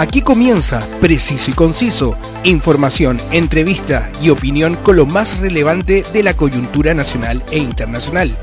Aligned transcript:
Aquí 0.00 0.22
comienza 0.22 0.88
Preciso 1.02 1.50
y 1.50 1.52
Conciso, 1.52 2.16
información, 2.42 3.20
entrevista 3.32 4.10
y 4.22 4.30
opinión 4.30 4.76
con 4.76 4.96
lo 4.96 5.04
más 5.04 5.38
relevante 5.40 6.06
de 6.10 6.22
la 6.22 6.32
coyuntura 6.32 6.94
nacional 6.94 7.44
e 7.50 7.58
internacional. 7.58 8.34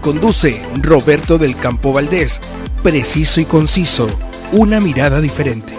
Conduce 0.00 0.60
Roberto 0.82 1.38
del 1.38 1.54
Campo 1.54 1.92
Valdés. 1.92 2.40
Preciso 2.82 3.40
y 3.40 3.44
Conciso, 3.44 4.08
una 4.50 4.80
mirada 4.80 5.20
diferente. 5.20 5.72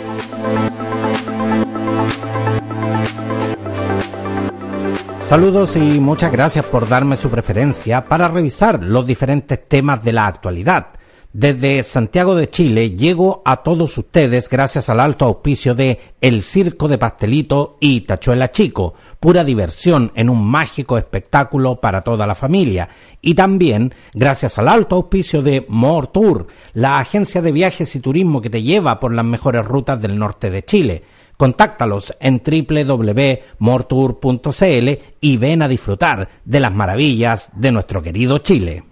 Saludos 5.19 5.75
y 5.75 5.99
muchas 5.99 6.31
gracias 6.31 6.63
por 6.63 6.87
darme 6.87 7.17
su 7.17 7.29
preferencia 7.29 8.05
para 8.05 8.29
revisar 8.29 8.81
los 8.81 9.05
diferentes 9.05 9.67
temas 9.67 10.01
de 10.01 10.13
la 10.13 10.27
actualidad 10.27 10.93
desde 11.37 11.83
Santiago 11.83 12.33
de 12.33 12.49
Chile 12.49 12.91
llego 12.91 13.41
a 13.43 13.57
todos 13.57 13.97
ustedes 13.97 14.47
gracias 14.47 14.87
al 14.87 15.01
alto 15.01 15.25
auspicio 15.25 15.75
de 15.75 15.99
El 16.21 16.41
Circo 16.41 16.87
de 16.87 16.97
Pastelito 16.97 17.75
y 17.81 17.99
Tachuela 18.01 18.53
Chico, 18.53 18.93
pura 19.19 19.43
diversión 19.43 20.13
en 20.15 20.29
un 20.29 20.47
mágico 20.47 20.97
espectáculo 20.97 21.81
para 21.81 22.03
toda 22.03 22.25
la 22.25 22.35
familia. 22.35 22.87
Y 23.21 23.35
también 23.35 23.93
gracias 24.13 24.57
al 24.57 24.69
alto 24.69 24.95
auspicio 24.95 25.41
de 25.41 25.65
More 25.67 26.07
Tour, 26.13 26.47
la 26.71 26.99
agencia 26.99 27.41
de 27.41 27.51
viajes 27.51 27.93
y 27.97 27.99
turismo 27.99 28.39
que 28.39 28.49
te 28.49 28.63
lleva 28.63 29.01
por 29.01 29.13
las 29.13 29.25
mejores 29.25 29.65
rutas 29.65 30.01
del 30.01 30.17
norte 30.17 30.49
de 30.49 30.63
Chile. 30.63 31.03
Contáctalos 31.35 32.15
en 32.21 32.41
www.mortour.cl 32.41 34.89
y 35.19 35.35
ven 35.35 35.61
a 35.61 35.67
disfrutar 35.67 36.29
de 36.45 36.61
las 36.61 36.73
maravillas 36.73 37.49
de 37.55 37.73
nuestro 37.73 38.01
querido 38.01 38.37
Chile. 38.37 38.85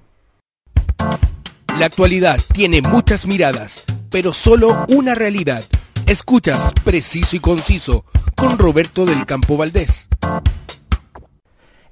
La 1.80 1.88
actualidad 1.88 2.40
tiene 2.54 2.84
muchas 2.84 3.26
miradas, 3.26 3.84
pero 4.12 4.32
solo 4.32 4.86
una 4.90 5.16
realidad. 5.16 5.63
Escuchas 6.05 6.71
Preciso 6.84 7.35
y 7.35 7.40
Conciso 7.40 8.05
con 8.35 8.60
Roberto 8.60 9.05
del 9.05 9.26
Campo 9.26 9.57
Valdés. 9.57 10.07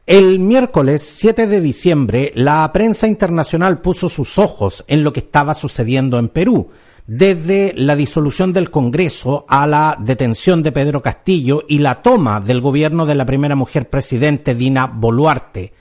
El 0.05 0.37
miércoles 0.39 1.01
7 1.01 1.47
de 1.47 1.61
diciembre, 1.61 2.31
la 2.35 2.69
prensa 2.71 3.07
internacional 3.07 3.81
puso 3.81 4.07
sus 4.07 4.37
ojos 4.37 4.85
en 4.87 5.03
lo 5.03 5.13
que 5.13 5.21
estaba 5.21 5.55
sucediendo 5.55 6.19
en 6.19 6.29
Perú, 6.29 6.69
desde 7.07 7.73
la 7.75 7.95
disolución 7.95 8.53
del 8.53 8.69
Congreso 8.69 9.45
a 9.49 9.65
la 9.65 9.97
detención 9.99 10.61
de 10.61 10.71
Pedro 10.71 11.01
Castillo 11.01 11.63
y 11.67 11.79
la 11.79 12.03
toma 12.03 12.39
del 12.39 12.61
gobierno 12.61 13.07
de 13.07 13.15
la 13.15 13.25
primera 13.25 13.55
mujer 13.55 13.89
presidente 13.89 14.53
Dina 14.53 14.85
Boluarte. 14.85 15.73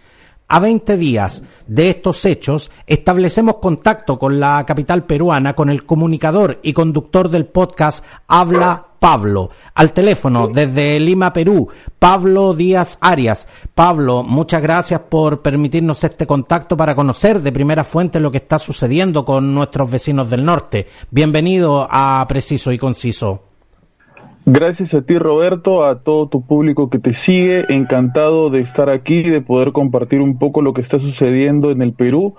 A 0.52 0.58
20 0.58 0.96
días 0.96 1.44
de 1.68 1.90
estos 1.90 2.24
hechos, 2.24 2.72
establecemos 2.88 3.58
contacto 3.58 4.18
con 4.18 4.40
la 4.40 4.66
capital 4.66 5.04
peruana, 5.04 5.54
con 5.54 5.70
el 5.70 5.86
comunicador 5.86 6.58
y 6.64 6.72
conductor 6.72 7.28
del 7.28 7.46
podcast 7.46 8.04
Habla 8.26 8.84
Pablo, 8.98 9.50
al 9.74 9.92
teléfono 9.92 10.48
desde 10.48 10.98
Lima, 10.98 11.32
Perú, 11.32 11.68
Pablo 12.00 12.52
Díaz 12.52 12.98
Arias. 13.00 13.46
Pablo, 13.76 14.24
muchas 14.24 14.60
gracias 14.60 15.02
por 15.08 15.40
permitirnos 15.40 16.02
este 16.02 16.26
contacto 16.26 16.76
para 16.76 16.96
conocer 16.96 17.40
de 17.40 17.52
primera 17.52 17.84
fuente 17.84 18.18
lo 18.18 18.32
que 18.32 18.38
está 18.38 18.58
sucediendo 18.58 19.24
con 19.24 19.54
nuestros 19.54 19.88
vecinos 19.88 20.28
del 20.30 20.44
norte. 20.44 20.88
Bienvenido 21.12 21.86
a 21.88 22.26
Preciso 22.28 22.72
y 22.72 22.78
Conciso. 22.78 23.49
Gracias 24.46 24.94
a 24.94 25.02
ti 25.02 25.18
Roberto, 25.18 25.84
a 25.84 26.00
todo 26.00 26.28
tu 26.28 26.42
público 26.42 26.88
que 26.88 26.98
te 26.98 27.14
sigue, 27.14 27.66
encantado 27.68 28.50
de 28.50 28.60
estar 28.60 28.88
aquí, 28.88 29.22
de 29.22 29.42
poder 29.42 29.72
compartir 29.72 30.20
un 30.20 30.38
poco 30.38 30.62
lo 30.62 30.72
que 30.72 30.80
está 30.80 30.98
sucediendo 30.98 31.70
en 31.70 31.82
el 31.82 31.92
Perú 31.92 32.34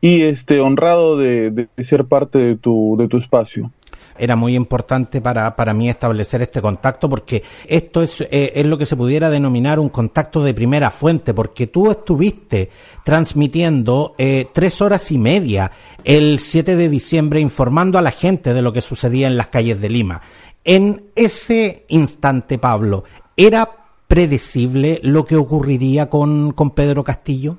y 0.00 0.22
este 0.22 0.60
honrado 0.60 1.16
de, 1.16 1.68
ser 1.84 2.04
parte 2.06 2.38
de 2.38 2.56
tu, 2.56 2.96
de 2.98 3.08
tu 3.08 3.18
espacio 3.18 3.70
era 4.18 4.36
muy 4.36 4.54
importante 4.54 5.20
para, 5.20 5.56
para 5.56 5.74
mí 5.74 5.88
establecer 5.88 6.42
este 6.42 6.62
contacto 6.62 7.08
porque 7.08 7.42
esto 7.66 8.02
es, 8.02 8.20
eh, 8.20 8.52
es 8.54 8.66
lo 8.66 8.78
que 8.78 8.86
se 8.86 8.96
pudiera 8.96 9.30
denominar 9.30 9.78
un 9.78 9.88
contacto 9.88 10.42
de 10.42 10.54
primera 10.54 10.90
fuente, 10.90 11.34
porque 11.34 11.66
tú 11.66 11.90
estuviste 11.90 12.70
transmitiendo 13.04 14.14
eh, 14.18 14.46
tres 14.52 14.80
horas 14.80 15.10
y 15.10 15.18
media 15.18 15.72
el 16.04 16.38
7 16.38 16.76
de 16.76 16.88
diciembre 16.88 17.40
informando 17.40 17.98
a 17.98 18.02
la 18.02 18.10
gente 18.10 18.54
de 18.54 18.62
lo 18.62 18.72
que 18.72 18.80
sucedía 18.80 19.26
en 19.26 19.36
las 19.36 19.48
calles 19.48 19.80
de 19.80 19.88
Lima. 19.90 20.22
En 20.64 21.02
ese 21.14 21.84
instante, 21.88 22.58
Pablo, 22.58 23.04
¿era 23.36 23.68
predecible 24.08 24.98
lo 25.02 25.26
que 25.26 25.36
ocurriría 25.36 26.08
con, 26.08 26.52
con 26.52 26.70
Pedro 26.70 27.04
Castillo? 27.04 27.58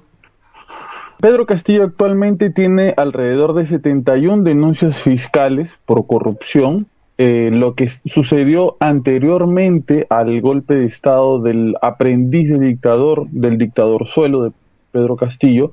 Pedro 1.19 1.45
Castillo 1.45 1.83
actualmente 1.83 2.49
tiene 2.49 2.93
alrededor 2.97 3.53
de 3.53 3.67
71 3.67 4.43
denuncias 4.43 4.97
fiscales 4.97 5.71
por 5.85 6.07
corrupción. 6.07 6.87
Eh, 7.17 7.49
lo 7.53 7.75
que 7.75 7.89
sucedió 7.89 8.75
anteriormente 8.81 10.05
al 10.09 10.41
golpe 10.41 10.75
de 10.75 10.85
Estado 10.85 11.39
del 11.39 11.75
aprendiz 11.81 12.49
de 12.49 12.59
dictador, 12.59 13.29
del 13.29 13.57
dictador 13.57 14.05
suelo 14.05 14.43
de 14.43 14.51
Pedro 14.91 15.15
Castillo, 15.15 15.71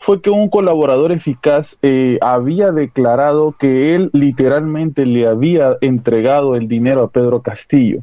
fue 0.00 0.22
que 0.22 0.30
un 0.30 0.48
colaborador 0.48 1.12
eficaz 1.12 1.76
eh, 1.82 2.18
había 2.22 2.72
declarado 2.72 3.54
que 3.58 3.94
él 3.94 4.08
literalmente 4.14 5.04
le 5.04 5.28
había 5.28 5.76
entregado 5.82 6.56
el 6.56 6.68
dinero 6.68 7.02
a 7.02 7.10
Pedro 7.10 7.42
Castillo. 7.42 8.00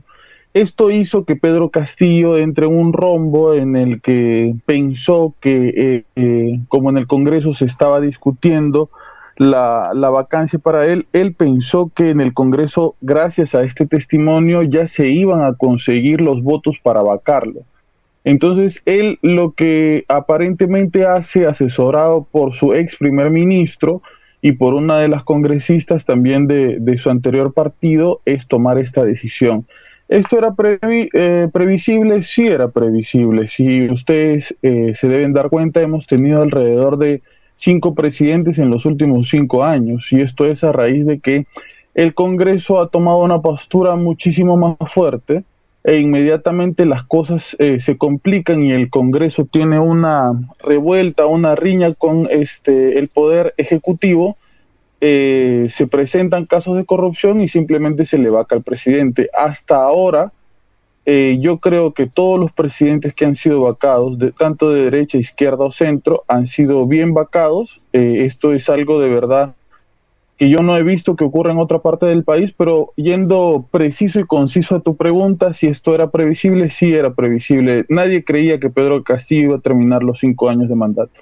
Esto 0.53 0.91
hizo 0.91 1.25
que 1.25 1.35
Pedro 1.35 1.69
Castillo 1.69 2.37
entre 2.37 2.67
en 2.67 2.77
un 2.77 2.93
rombo 2.93 3.55
en 3.55 3.75
el 3.75 3.99
que 3.99 4.53
pensó 4.67 5.33
que, 5.41 5.73
eh, 5.75 6.03
eh, 6.15 6.59
como 6.69 6.91
en 6.91 6.97
el 6.97 7.07
Congreso 7.07 7.53
se 7.53 7.65
estaba 7.65 7.99
discutiendo 7.99 8.91
la, 9.35 9.89
la, 9.95 10.11
vacancia 10.11 10.59
para 10.59 10.85
él, 10.85 11.07
él 11.13 11.33
pensó 11.33 11.91
que 11.95 12.11
en 12.11 12.21
el 12.21 12.35
Congreso, 12.35 12.95
gracias 13.01 13.55
a 13.55 13.63
este 13.63 13.87
testimonio, 13.87 14.61
ya 14.61 14.87
se 14.87 15.09
iban 15.09 15.41
a 15.41 15.55
conseguir 15.55 16.21
los 16.21 16.43
votos 16.43 16.77
para 16.81 17.01
vacarlo. 17.01 17.61
Entonces, 18.27 18.81
él 18.83 19.19
lo 19.21 19.53
que 19.53 20.03
aparentemente 20.09 21.05
hace, 21.05 21.45
asesorado 21.45 22.27
por 22.29 22.53
su 22.53 22.73
ex 22.73 22.97
primer 22.97 23.29
ministro 23.29 24.01
y 24.41 24.51
por 24.51 24.73
una 24.73 24.99
de 24.99 25.07
las 25.07 25.23
congresistas 25.23 26.03
también 26.03 26.45
de, 26.45 26.97
su 26.97 27.09
anterior 27.09 27.53
partido, 27.53 28.19
es 28.25 28.45
tomar 28.45 28.79
esta 28.79 29.05
decisión. 29.05 29.65
¿Esto 30.09 30.39
era 30.39 30.53
eh, 31.13 31.47
previsible? 31.53 32.21
Sí 32.21 32.47
era 32.47 32.67
previsible. 32.67 33.47
Si 33.47 33.89
ustedes 33.89 34.53
eh, 34.61 34.93
se 34.97 35.07
deben 35.07 35.31
dar 35.31 35.49
cuenta, 35.49 35.79
hemos 35.79 36.05
tenido 36.05 36.41
alrededor 36.41 36.97
de 36.97 37.21
cinco 37.55 37.95
presidentes 37.95 38.59
en 38.59 38.69
los 38.69 38.85
últimos 38.85 39.29
cinco 39.29 39.63
años 39.63 40.11
y 40.11 40.19
esto 40.19 40.45
es 40.45 40.65
a 40.65 40.73
raíz 40.73 41.05
de 41.05 41.19
que 41.19 41.45
el 41.95 42.13
Congreso 42.13 42.81
ha 42.81 42.89
tomado 42.89 43.19
una 43.19 43.41
postura 43.41 43.95
muchísimo 43.95 44.57
más 44.57 44.75
fuerte 44.91 45.45
e 45.87 45.99
inmediatamente 45.99 46.85
las 46.85 47.03
cosas 47.03 47.55
eh, 47.59 47.79
se 47.79 47.97
complican 47.97 48.61
y 48.61 48.73
el 48.73 48.89
Congreso 48.89 49.45
tiene 49.45 49.79
una 49.79 50.33
revuelta, 50.59 51.27
una 51.27 51.55
riña 51.55 51.93
con 51.93 52.27
este 52.29 52.99
el 52.99 53.07
poder 53.07 53.53
ejecutivo, 53.55 54.35
eh, 54.99 55.69
se 55.71 55.87
presentan 55.87 56.45
casos 56.45 56.75
de 56.75 56.83
corrupción 56.83 57.39
y 57.39 57.47
simplemente 57.47 58.05
se 58.05 58.17
le 58.17 58.29
vaca 58.29 58.53
al 58.53 58.63
presidente. 58.63 59.29
Hasta 59.33 59.77
ahora, 59.77 60.33
eh, 61.05 61.37
yo 61.39 61.59
creo 61.59 61.93
que 61.93 62.05
todos 62.05 62.37
los 62.37 62.51
presidentes 62.51 63.13
que 63.13 63.23
han 63.23 63.37
sido 63.37 63.61
vacados, 63.61 64.19
de, 64.19 64.33
tanto 64.33 64.71
de 64.71 64.83
derecha, 64.83 65.17
izquierda 65.17 65.63
o 65.63 65.71
centro, 65.71 66.25
han 66.27 66.47
sido 66.47 66.85
bien 66.85 67.13
vacados. 67.13 67.79
esto 67.93 68.51
es 68.51 68.67
algo 68.67 68.99
de 68.99 69.07
verdad 69.07 69.55
que 70.37 70.49
yo 70.49 70.59
no 70.59 70.77
he 70.77 70.83
visto 70.83 71.15
que 71.15 71.23
ocurra 71.23 71.51
en 71.51 71.57
otra 71.57 71.79
parte 71.79 72.05
del 72.05 72.23
país, 72.23 72.53
pero 72.55 72.93
yendo 72.95 73.65
preciso 73.71 74.19
y 74.19 74.25
conciso 74.25 74.75
a 74.75 74.79
tu 74.81 74.95
pregunta, 74.95 75.53
si 75.55 75.67
esto 75.67 75.95
era 75.95 76.11
previsible, 76.11 76.69
sí 76.69 76.93
era 76.93 77.13
previsible. 77.13 77.85
Nadie 77.89 78.23
creía 78.23 78.59
que 78.59 78.69
Pedro 78.69 79.03
Castillo 79.03 79.41
iba 79.47 79.55
a 79.57 79.61
terminar 79.61 80.03
los 80.03 80.19
cinco 80.19 80.47
años 80.47 80.69
de 80.69 80.75
mandato. 80.75 81.21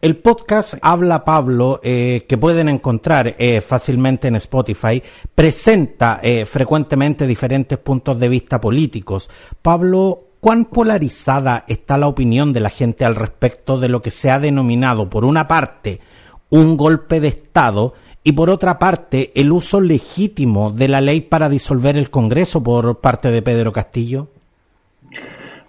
El 0.00 0.16
podcast 0.16 0.74
Habla 0.82 1.24
Pablo, 1.24 1.80
eh, 1.82 2.26
que 2.28 2.38
pueden 2.38 2.68
encontrar 2.68 3.34
eh, 3.38 3.60
fácilmente 3.60 4.28
en 4.28 4.36
Spotify, 4.36 5.02
presenta 5.34 6.20
eh, 6.22 6.44
frecuentemente 6.44 7.26
diferentes 7.26 7.78
puntos 7.78 8.20
de 8.20 8.28
vista 8.28 8.60
políticos. 8.60 9.30
Pablo, 9.62 10.18
¿cuán 10.40 10.66
polarizada 10.66 11.64
está 11.66 11.96
la 11.96 12.06
opinión 12.06 12.52
de 12.52 12.60
la 12.60 12.70
gente 12.70 13.04
al 13.04 13.14
respecto 13.16 13.80
de 13.80 13.88
lo 13.88 14.02
que 14.02 14.10
se 14.10 14.30
ha 14.30 14.38
denominado, 14.38 15.08
por 15.08 15.24
una 15.24 15.48
parte, 15.48 16.00
un 16.50 16.76
golpe 16.76 17.18
de 17.18 17.28
Estado 17.28 17.94
y 18.24 18.32
por 18.32 18.48
otra 18.48 18.78
parte 18.78 19.30
el 19.34 19.52
uso 19.52 19.80
legítimo 19.80 20.72
de 20.72 20.88
la 20.88 21.02
ley 21.02 21.20
para 21.20 21.50
disolver 21.50 21.96
el 21.96 22.10
Congreso 22.10 22.64
por 22.64 23.00
parte 23.00 23.30
de 23.30 23.42
Pedro 23.42 23.70
Castillo? 23.70 24.28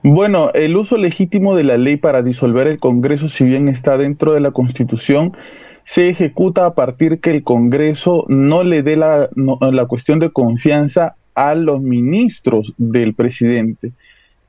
Bueno, 0.02 0.52
el 0.54 0.78
uso 0.78 0.98
legítimo 0.98 1.56
de 1.56 1.64
la 1.64 1.78
ley 1.78 1.98
para 1.98 2.22
disolver 2.22 2.68
el 2.68 2.80
Congreso, 2.80 3.28
si 3.28 3.44
bien 3.44 3.68
está 3.68 3.98
dentro 3.98 4.34
de 4.34 4.40
la 4.40 4.52
Constitución, 4.52 5.34
se 5.84 6.10
ejecuta 6.10 6.66
a 6.66 6.74
partir 6.74 7.20
que 7.20 7.32
el 7.32 7.44
Congreso 7.44 8.26
no 8.30 8.64
le 8.64 8.84
dé 8.84 8.96
la, 8.96 9.30
la 9.36 9.86
cuestión 9.86 10.20
de 10.20 10.32
confianza 10.32 11.16
a 11.34 11.56
los 11.56 11.82
ministros 11.82 12.74
del 12.78 13.14
presidente. 13.14 13.92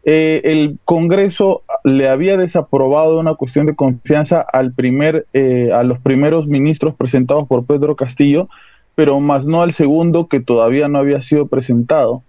Eh, 0.09 0.41
el 0.45 0.79
Congreso 0.85 1.65
le 1.83 2.09
había 2.09 2.37
desaprobado 2.37 3.19
una 3.19 3.35
cuestión 3.35 3.67
de 3.67 3.75
confianza 3.75 4.41
al 4.41 4.73
primer, 4.73 5.27
eh, 5.33 5.73
a 5.75 5.83
los 5.83 5.99
primeros 5.99 6.47
ministros 6.47 6.95
presentados 6.95 7.49
por 7.49 7.67
Pedro 7.67 7.97
Castillo, 7.97 8.49
pero 8.95 9.19
más 9.19 9.45
no 9.45 9.63
al 9.63 9.75
segundo 9.75 10.29
que 10.29 10.39
todavía 10.39 10.87
no 10.87 10.99
había 10.99 11.23
sido 11.23 11.49
presentado. 11.49 12.23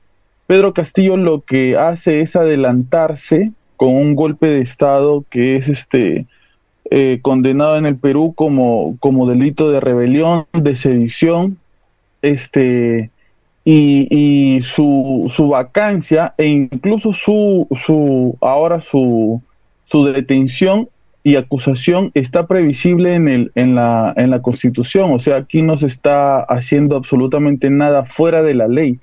Pedro 0.47 0.74
Castillo 0.74 1.18
lo 1.18 1.41
que 1.41 1.77
hace 1.77 2.21
es 2.21 2.35
adelantarse 2.35 3.51
con 3.75 3.94
un 3.94 4.15
golpe 4.15 4.47
de 4.47 4.62
Estado 4.62 5.23
que 5.30 5.57
es 5.57 5.69
este 5.69 6.25
eh, 6.89 7.19
condenado 7.21 7.77
en 7.77 7.85
el 7.85 7.97
Perú 7.97 8.33
como, 8.35 8.97
como 9.00 9.30
delito 9.30 9.69
de 9.69 9.81
rebelión, 9.81 10.47
de 10.51 10.75
sedición, 10.75 11.59
este, 12.23 13.12
y, 13.69 14.61
su, 14.61 15.29
su, 15.35 15.49
vacancia 15.49 16.33
e 16.37 16.47
incluso 16.47 17.11
su, 17.11 17.67
su 17.75 18.37
ahora 18.39 18.79
su, 18.79 19.41
su 19.85 20.05
detención 20.05 20.87
y 21.21 21.35
acusación 21.35 22.11
está 22.13 22.47
previsible 22.47 23.13
en, 23.13 23.27
el, 23.27 23.51
en, 23.55 23.75
la, 23.75 24.13
en 24.15 24.29
la 24.29 24.41
Constitución. 24.41 25.11
O 25.11 25.19
sea, 25.19 25.35
aquí 25.35 25.63
no 25.63 25.75
se 25.75 25.87
está 25.87 26.39
haciendo 26.39 26.95
absolutamente 26.95 27.69
nada 27.69 28.05
fuera 28.05 28.41
de 28.41 28.53
la 28.53 28.69
ley. 28.69 28.99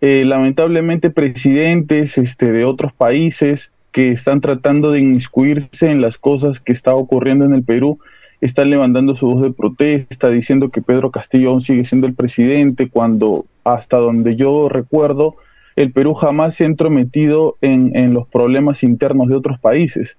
Eh, 0.00 0.22
lamentablemente, 0.24 1.10
presidentes 1.10 2.16
este, 2.16 2.52
de 2.52 2.64
otros 2.64 2.92
países 2.92 3.72
que 3.90 4.12
están 4.12 4.40
tratando 4.40 4.92
de 4.92 5.00
inmiscuirse 5.00 5.90
en 5.90 6.00
las 6.00 6.16
cosas 6.16 6.60
que 6.60 6.72
está 6.72 6.94
ocurriendo 6.94 7.44
en 7.44 7.54
el 7.54 7.64
Perú 7.64 7.98
están 8.40 8.70
levantando 8.70 9.16
su 9.16 9.26
voz 9.26 9.42
de 9.42 9.50
protesta, 9.50 10.30
diciendo 10.30 10.70
que 10.70 10.80
Pedro 10.80 11.10
Castillo 11.10 11.50
aún 11.50 11.62
sigue 11.62 11.84
siendo 11.84 12.06
el 12.06 12.14
presidente, 12.14 12.88
cuando 12.88 13.46
hasta 13.64 13.96
donde 13.98 14.36
yo 14.36 14.68
recuerdo, 14.68 15.36
el 15.76 15.92
Perú 15.92 16.14
jamás 16.14 16.56
se 16.56 16.64
ha 16.64 16.66
entrometido 16.66 17.56
en, 17.60 17.96
en 17.96 18.12
los 18.14 18.26
problemas 18.28 18.82
internos 18.82 19.28
de 19.28 19.36
otros 19.36 19.58
países. 19.58 20.16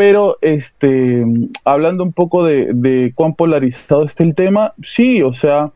Pero 0.00 0.38
este, 0.40 1.26
hablando 1.62 2.04
un 2.04 2.14
poco 2.14 2.42
de, 2.42 3.12
cuán 3.14 3.34
polarizado 3.34 4.06
está 4.06 4.24
el 4.24 4.34
tema, 4.34 4.72
sí, 4.82 5.20
o 5.20 5.34
sea, 5.34 5.72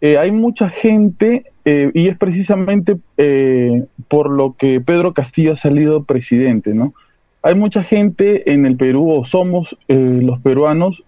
eh, 0.00 0.16
hay 0.16 0.30
mucha 0.30 0.68
gente 0.68 1.46
eh, 1.64 1.90
y 1.92 2.06
es 2.06 2.16
precisamente 2.16 2.98
eh, 3.16 3.84
por 4.06 4.30
lo 4.30 4.54
que 4.56 4.80
Pedro 4.80 5.12
Castillo 5.12 5.54
ha 5.54 5.56
salido 5.56 6.04
presidente, 6.04 6.72
¿no? 6.72 6.94
Hay 7.42 7.56
mucha 7.56 7.82
gente 7.82 8.52
en 8.52 8.64
el 8.64 8.76
Perú, 8.76 9.10
o 9.10 9.24
somos 9.24 9.76
los 9.88 10.38
peruanos, 10.38 11.02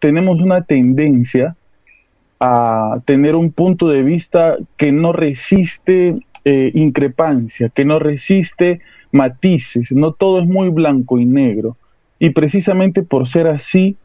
tenemos 0.00 0.42
una 0.42 0.64
tendencia 0.64 1.56
a 2.44 3.00
tener 3.04 3.34
un 3.36 3.52
punto 3.52 3.88
de 3.88 4.02
vista 4.02 4.56
que 4.76 4.92
no 4.92 5.12
resiste 5.12 6.18
increpancia, 6.44 7.70
que 7.70 7.86
no 7.86 7.98
resiste 7.98 8.80
matices, 9.12 9.90
no 9.92 10.12
todo 10.12 10.40
es 10.40 10.46
muy 10.46 10.68
blanco 10.68 11.18
y 11.18 11.24
negro. 11.24 11.78
Y 12.18 12.30
precisamente 12.30 13.02
por 13.02 13.28
ser 13.28 13.46
así, 13.46 13.96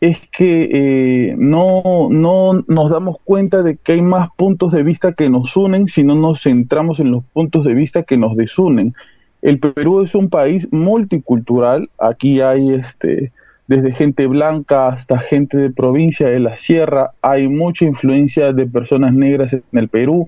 es 0.00 0.18
que 0.30 0.68
eh, 0.72 1.34
no, 1.36 2.08
no 2.10 2.64
nos 2.66 2.90
damos 2.90 3.16
cuenta 3.24 3.62
de 3.62 3.76
que 3.76 3.94
hay 3.94 4.02
más 4.02 4.28
puntos 4.36 4.72
de 4.72 4.82
vista 4.82 5.12
que 5.12 5.28
nos 5.28 5.56
unen 5.56 5.88
si 5.88 6.04
no 6.04 6.14
nos 6.14 6.42
centramos 6.42 7.00
en 7.00 7.10
los 7.10 7.24
puntos 7.24 7.64
de 7.64 7.74
vista 7.74 8.04
que 8.04 8.16
nos 8.16 8.36
desunen. 8.36 8.94
El 9.42 9.58
Perú 9.58 10.02
es 10.02 10.14
un 10.14 10.28
país 10.28 10.68
multicultural, 10.70 11.90
aquí 11.98 12.40
hay 12.40 12.74
este 12.74 13.32
desde 13.68 13.92
gente 13.92 14.26
blanca 14.26 14.88
hasta 14.88 15.18
gente 15.18 15.58
de 15.58 15.70
provincia 15.70 16.28
de 16.28 16.40
la 16.40 16.56
sierra, 16.56 17.12
hay 17.20 17.48
mucha 17.48 17.84
influencia 17.84 18.52
de 18.52 18.66
personas 18.66 19.12
negras 19.12 19.52
en 19.52 19.62
el 19.72 19.88
Perú, 19.88 20.26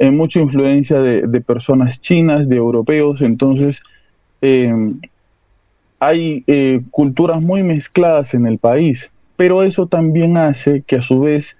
hay 0.00 0.12
mucha 0.12 0.40
influencia 0.40 1.00
de, 1.00 1.40
personas 1.40 2.00
chinas, 2.00 2.48
de 2.48 2.56
europeos, 2.56 3.22
entonces 3.22 3.82
eh, 4.40 4.72
hay 5.98 6.44
eh, 6.46 6.80
culturas 6.92 7.42
muy 7.42 7.64
mezcladas 7.64 8.34
en 8.34 8.46
el 8.46 8.58
país, 8.58 9.10
pero 9.36 9.64
eso 9.64 9.86
también 9.86 10.36
hace 10.36 10.82
que 10.82 10.96
a 10.96 11.02
su 11.02 11.20
vez 11.20 11.56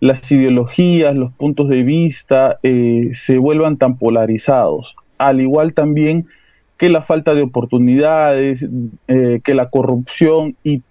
las 0.00 0.32
ideologías, 0.32 1.14
los 1.14 1.32
puntos 1.32 1.68
de 1.68 1.82
vista 1.82 2.58
eh, 2.62 3.10
se 3.12 3.36
vuelvan 3.36 3.76
tan 3.76 3.98
polarizados, 3.98 4.96
al 5.18 5.42
igual 5.42 5.74
también 5.74 6.26
que 6.80 6.88
la 6.88 7.02
falta 7.02 7.34
de 7.34 7.42
oportunidades, 7.42 8.66
que 9.06 9.54
la 9.54 9.68
corrupción 9.68 10.56
y 10.64 10.82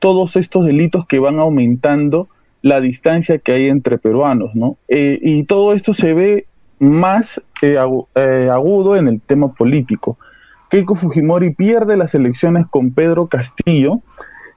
todos 0.00 0.34
estos 0.34 0.66
delitos 0.66 1.06
que 1.06 1.20
van 1.20 1.38
aumentando 1.38 2.28
la 2.62 2.80
distancia 2.80 3.38
que 3.38 3.52
hay 3.52 3.68
entre 3.68 3.98
peruanos, 3.98 4.54
¿no? 4.54 4.76
Eh, 4.88 5.20
y 5.22 5.44
todo 5.44 5.72
esto 5.72 5.94
se 5.94 6.14
ve 6.14 6.46
más 6.78 7.40
eh, 7.62 7.76
eh, 8.16 8.48
agudo 8.52 8.96
en 8.96 9.08
el 9.08 9.20
tema 9.20 9.52
político. 9.52 10.18
Keiko 10.68 10.96
Fujimori 10.96 11.54
pierde 11.54 11.96
las 11.96 12.14
elecciones 12.14 12.66
con 12.68 12.90
Pedro 12.90 13.28
Castillo 13.28 14.00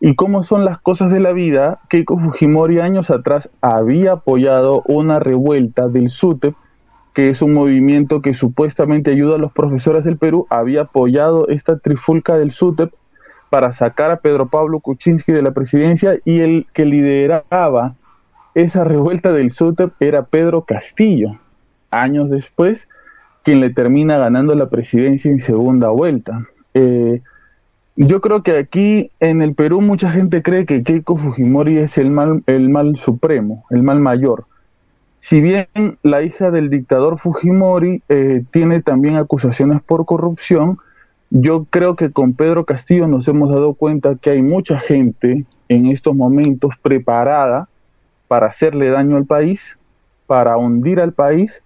y 0.01 0.15
cómo 0.15 0.43
son 0.43 0.65
las 0.65 0.79
cosas 0.79 1.11
de 1.11 1.19
la 1.19 1.33
vida, 1.33 1.79
Keiko 1.89 2.17
Fujimori 2.17 2.79
años 2.79 3.11
atrás 3.11 3.49
había 3.61 4.13
apoyado 4.13 4.81
una 4.87 5.19
revuelta 5.19 5.87
del 5.87 6.09
SUTEP, 6.09 6.55
que 7.13 7.29
es 7.29 7.41
un 7.41 7.53
movimiento 7.53 8.21
que 8.21 8.33
supuestamente 8.33 9.11
ayuda 9.11 9.35
a 9.35 9.39
los 9.39 9.51
profesores 9.51 10.03
del 10.03 10.17
Perú, 10.17 10.47
había 10.49 10.81
apoyado 10.81 11.47
esta 11.47 11.77
trifulca 11.77 12.37
del 12.37 12.51
SUTEP 12.51 12.93
para 13.49 13.73
sacar 13.73 14.11
a 14.11 14.17
Pedro 14.17 14.47
Pablo 14.47 14.79
Kuczynski 14.79 15.31
de 15.31 15.41
la 15.41 15.51
presidencia 15.51 16.19
y 16.23 16.41
el 16.41 16.67
que 16.73 16.85
lideraba 16.85 17.95
esa 18.53 18.83
revuelta 18.83 19.31
del 19.31 19.51
SUTEP 19.51 19.93
era 19.99 20.23
Pedro 20.23 20.63
Castillo. 20.63 21.39
Años 21.91 22.29
después, 22.29 22.87
quien 23.43 23.59
le 23.59 23.71
termina 23.71 24.17
ganando 24.17 24.53
la 24.55 24.69
presidencia 24.69 25.31
en 25.31 25.39
segunda 25.39 25.89
vuelta. 25.89 26.47
Eh, 26.73 27.21
yo 27.95 28.21
creo 28.21 28.43
que 28.43 28.57
aquí 28.57 29.11
en 29.19 29.41
el 29.41 29.55
Perú 29.55 29.81
mucha 29.81 30.11
gente 30.11 30.41
cree 30.41 30.65
que 30.65 30.83
Keiko 30.83 31.17
Fujimori 31.17 31.79
es 31.79 31.97
el 31.97 32.11
mal, 32.11 32.43
el 32.45 32.69
mal 32.69 32.95
supremo, 32.95 33.65
el 33.71 33.83
mal 33.83 33.99
mayor. 33.99 34.45
Si 35.21 35.41
bien 35.41 35.67
la 36.01 36.21
hija 36.21 36.51
del 36.51 36.69
dictador 36.69 37.19
Fujimori 37.19 38.01
eh, 38.09 38.43
tiene 38.51 38.81
también 38.81 39.15
acusaciones 39.17 39.81
por 39.81 40.05
corrupción, 40.05 40.79
yo 41.29 41.65
creo 41.69 41.95
que 41.95 42.11
con 42.11 42.33
Pedro 42.33 42.65
Castillo 42.65 43.07
nos 43.07 43.27
hemos 43.27 43.49
dado 43.51 43.73
cuenta 43.73 44.15
que 44.15 44.31
hay 44.31 44.41
mucha 44.41 44.79
gente 44.79 45.45
en 45.67 45.87
estos 45.87 46.15
momentos 46.15 46.71
preparada 46.81 47.69
para 48.27 48.47
hacerle 48.47 48.89
daño 48.89 49.17
al 49.17 49.25
país, 49.25 49.77
para 50.25 50.57
hundir 50.57 50.99
al 50.99 51.13
país 51.13 51.61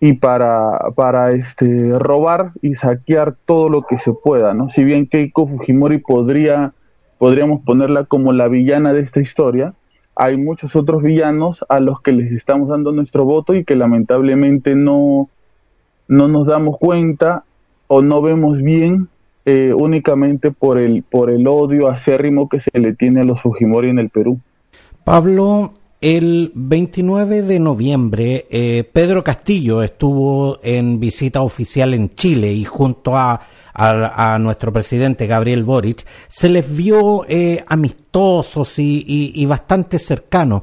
y 0.00 0.14
para, 0.14 0.78
para 0.94 1.32
este, 1.32 1.98
robar 1.98 2.52
y 2.62 2.74
saquear 2.74 3.34
todo 3.46 3.68
lo 3.68 3.82
que 3.82 3.98
se 3.98 4.12
pueda, 4.12 4.54
¿no? 4.54 4.68
Si 4.70 4.84
bien 4.84 5.06
Keiko 5.06 5.46
Fujimori 5.46 5.98
podría, 5.98 6.72
podríamos 7.18 7.62
ponerla 7.64 8.04
como 8.04 8.32
la 8.32 8.48
villana 8.48 8.92
de 8.92 9.02
esta 9.02 9.20
historia, 9.20 9.74
hay 10.18 10.36
muchos 10.36 10.74
otros 10.74 11.02
villanos 11.02 11.64
a 11.68 11.78
los 11.78 12.00
que 12.00 12.10
les 12.10 12.32
estamos 12.32 12.68
dando 12.68 12.90
nuestro 12.90 13.24
voto 13.24 13.54
y 13.54 13.64
que 13.64 13.76
lamentablemente 13.76 14.74
no, 14.74 15.30
no 16.08 16.26
nos 16.26 16.48
damos 16.48 16.76
cuenta 16.76 17.44
o 17.86 18.02
no 18.02 18.20
vemos 18.20 18.60
bien 18.60 19.08
eh, 19.46 19.72
únicamente 19.72 20.50
por 20.50 20.76
el, 20.76 21.04
por 21.04 21.30
el 21.30 21.46
odio 21.46 21.86
acérrimo 21.86 22.48
que 22.48 22.58
se 22.58 22.76
le 22.80 22.94
tiene 22.94 23.20
a 23.20 23.24
los 23.24 23.40
Fujimori 23.40 23.90
en 23.90 24.00
el 24.00 24.10
Perú. 24.10 24.40
Pablo, 25.04 25.74
el 26.00 26.50
29 26.52 27.42
de 27.42 27.60
noviembre, 27.60 28.46
eh, 28.50 28.82
Pedro 28.92 29.22
Castillo 29.22 29.84
estuvo 29.84 30.58
en 30.64 30.98
visita 30.98 31.42
oficial 31.42 31.94
en 31.94 32.16
Chile 32.16 32.52
y 32.52 32.64
junto 32.64 33.16
a, 33.16 33.40
nuestro 34.38 34.72
presidente 34.72 35.26
Gabriel 35.26 35.64
Boric 35.64 36.04
se 36.28 36.48
les 36.48 36.74
vio 36.74 37.24
eh, 37.28 37.64
amistosos 37.68 38.78
y 38.78 39.46
bastante 39.46 39.98
cercanos. 39.98 40.62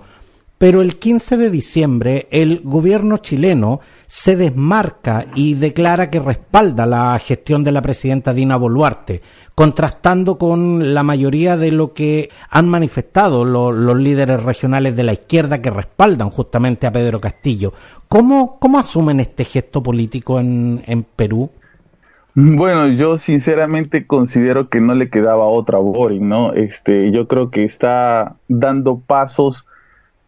Pero 0.58 0.82
el 0.82 0.98
15 0.98 1.36
de 1.36 1.52
diciembre 1.52 2.28
el 2.32 2.62
gobierno 2.64 3.18
chileno 3.18 3.82
se 4.08 4.38
desmarca 4.38 5.26
y 5.36 5.56
declara 5.56 6.10
que 6.10 6.20
respalda 6.20 6.86
la 6.86 7.20
gestión 7.20 7.66
de 7.66 7.74
la 7.74 7.82
presidenta 7.82 8.34
Dina 8.34 8.56
Boluarte, 8.56 9.22
contrastando 9.54 10.38
con 10.38 10.94
la 10.94 11.04
mayoría 11.04 11.58
de 11.58 11.72
lo 11.72 11.94
que 11.94 12.30
han 12.50 12.70
manifestado 12.70 13.44
los, 13.44 13.98
líderes 13.98 14.44
regionales 14.44 14.96
de 14.96 15.04
la 15.04 15.14
izquierda 15.14 15.62
que 15.62 15.72
respaldan 15.72 16.30
justamente 16.30 16.88
a 16.88 16.92
Pedro 16.92 17.20
Castillo. 17.20 17.74
¿Cómo, 18.08 18.58
cómo 18.58 18.80
asumen 18.80 19.20
este 19.20 19.44
gesto 19.44 19.84
político 19.84 20.40
en, 20.40 20.84
en 20.88 21.04
Perú? 21.04 21.50
Bueno, 22.38 22.90
yo 22.90 23.18
sinceramente 23.18 24.06
considero 24.06 24.68
que 24.68 24.82
no 24.82 24.94
le 24.94 25.10
quedaba 25.10 25.46
otra 25.46 25.78
Boris, 25.78 26.20
¿no? 26.20 26.52
Este, 26.52 27.10
yo 27.12 27.30
creo 27.30 27.50
que 27.50 27.64
está 27.64 28.36
dando 28.50 29.00
pasos 29.00 29.64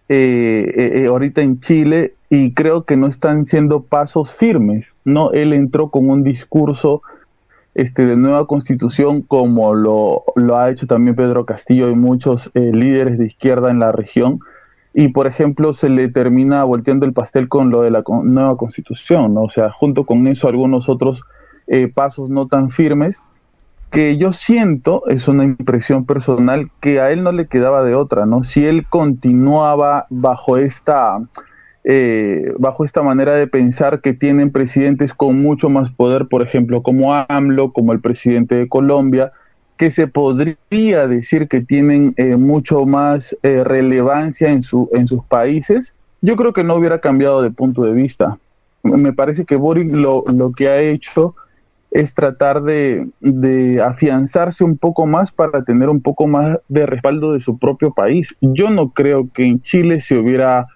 eh, 0.08 0.72
eh, 0.74 1.02
eh, 1.02 1.08
ahorita 1.08 1.42
en 1.42 1.60
Chile 1.60 2.14
y 2.30 2.54
creo 2.54 2.86
que 2.86 2.96
no 2.96 3.08
están 3.08 3.46
siendo 3.46 3.82
pasos 3.82 4.32
firmes, 4.32 4.88
¿no? 5.04 5.32
Él 5.34 5.52
entró 5.52 5.90
con 5.90 6.10
un 6.10 6.24
discurso 6.24 7.02
este, 7.76 8.06
de 8.06 8.16
nueva 8.16 8.48
constitución 8.48 9.22
como 9.22 9.74
lo, 9.74 10.24
ha 10.58 10.72
hecho 10.72 10.88
también 10.88 11.18
Pedro 11.18 11.46
Castillo 11.46 11.90
y 11.90 11.96
muchos 11.96 12.50
líderes 12.54 13.18
de 13.18 13.26
izquierda 13.26 13.70
en 13.70 13.80
la 13.80 13.92
región 13.92 14.40
y 14.94 15.10
por 15.10 15.28
ejemplo 15.28 15.74
se 15.74 15.90
le 15.90 16.08
termina 16.08 16.64
volteando 16.64 17.06
el 17.06 17.12
pastel 17.12 17.50
con 17.50 17.70
lo 17.70 17.82
de 17.82 17.92
la 17.92 18.02
nueva 18.24 18.56
constitución, 18.56 19.34
¿no? 19.34 19.42
O 19.42 19.50
sea, 19.50 19.72
junto 19.72 20.06
con 20.06 20.26
eso 20.28 20.48
algunos 20.48 20.88
otros 20.88 21.22
pasos 21.94 22.30
no 22.30 22.48
tan 22.48 22.70
firmes 22.70 23.20
que 23.92 24.18
yo 24.18 24.32
siento, 24.34 25.08
es 25.08 25.28
una 25.28 25.44
impresión 25.44 26.06
personal, 26.06 26.70
que 26.82 27.00
a 27.00 27.12
él 27.12 27.24
no 27.24 27.32
le 27.32 27.48
quedaba 27.48 27.84
de 27.84 27.96
otra, 27.96 28.26
¿no? 28.26 28.44
Si 28.44 28.66
él 28.66 28.86
continuaba 28.88 30.08
bajo 30.10 30.58
esta, 30.58 31.20
eh, 31.84 32.54
bajo 32.60 32.84
esta 32.84 33.02
manera 33.02 33.36
de 33.36 33.48
pensar 33.48 34.02
que 34.02 34.14
tienen 34.14 34.52
presidentes 34.52 35.14
con 35.14 35.42
mucho 35.42 35.70
más 35.70 35.90
poder, 35.92 36.28
por 36.28 36.42
ejemplo, 36.44 36.84
como 36.84 37.14
AMLO, 37.14 37.72
como 37.72 37.94
el 37.94 38.02
presidente 38.02 38.56
de 38.56 38.68
Colombia, 38.68 39.32
que 39.78 39.92
se 39.92 40.08
podría 40.08 41.08
decir 41.08 41.48
que 41.48 41.62
tienen 41.62 42.14
eh, 42.18 42.36
mucho 42.36 42.86
más 42.86 43.38
eh, 43.44 43.64
relevancia 43.64 44.50
en, 44.50 44.64
su, 44.64 44.90
en 44.92 45.08
sus 45.08 45.24
países, 45.24 45.94
yo 46.22 46.36
creo 46.36 46.52
que 46.52 46.64
no 46.64 46.76
hubiera 46.76 47.00
cambiado 47.00 47.42
de 47.42 47.52
punto 47.52 47.84
de 47.84 47.94
vista. 47.94 48.38
Me 48.84 49.14
parece 49.14 49.46
que 49.46 49.56
Boric 49.56 49.92
lo, 49.92 50.26
lo 50.28 50.52
que 50.52 50.68
ha 50.68 50.80
hecho 50.80 51.36
es 51.92 52.14
tratar 52.14 52.62
de, 52.64 53.08
de, 53.22 53.82
afianzarse 53.82 54.64
un 54.64 54.78
poco 54.78 55.06
más 55.06 55.32
para 55.32 55.64
tener 55.64 55.90
un 55.90 56.02
poco 56.02 56.28
más 56.28 56.60
de 56.68 56.86
respaldo 56.86 57.34
de 57.34 57.40
su 57.40 57.58
propio 57.58 57.94
país. 57.94 58.36
Yo 58.42 58.70
no 58.70 58.90
creo 58.90 59.30
que 59.34 59.46
en 59.46 59.62
Chile 59.62 60.02
se 60.02 60.18
hubiera 60.18 60.68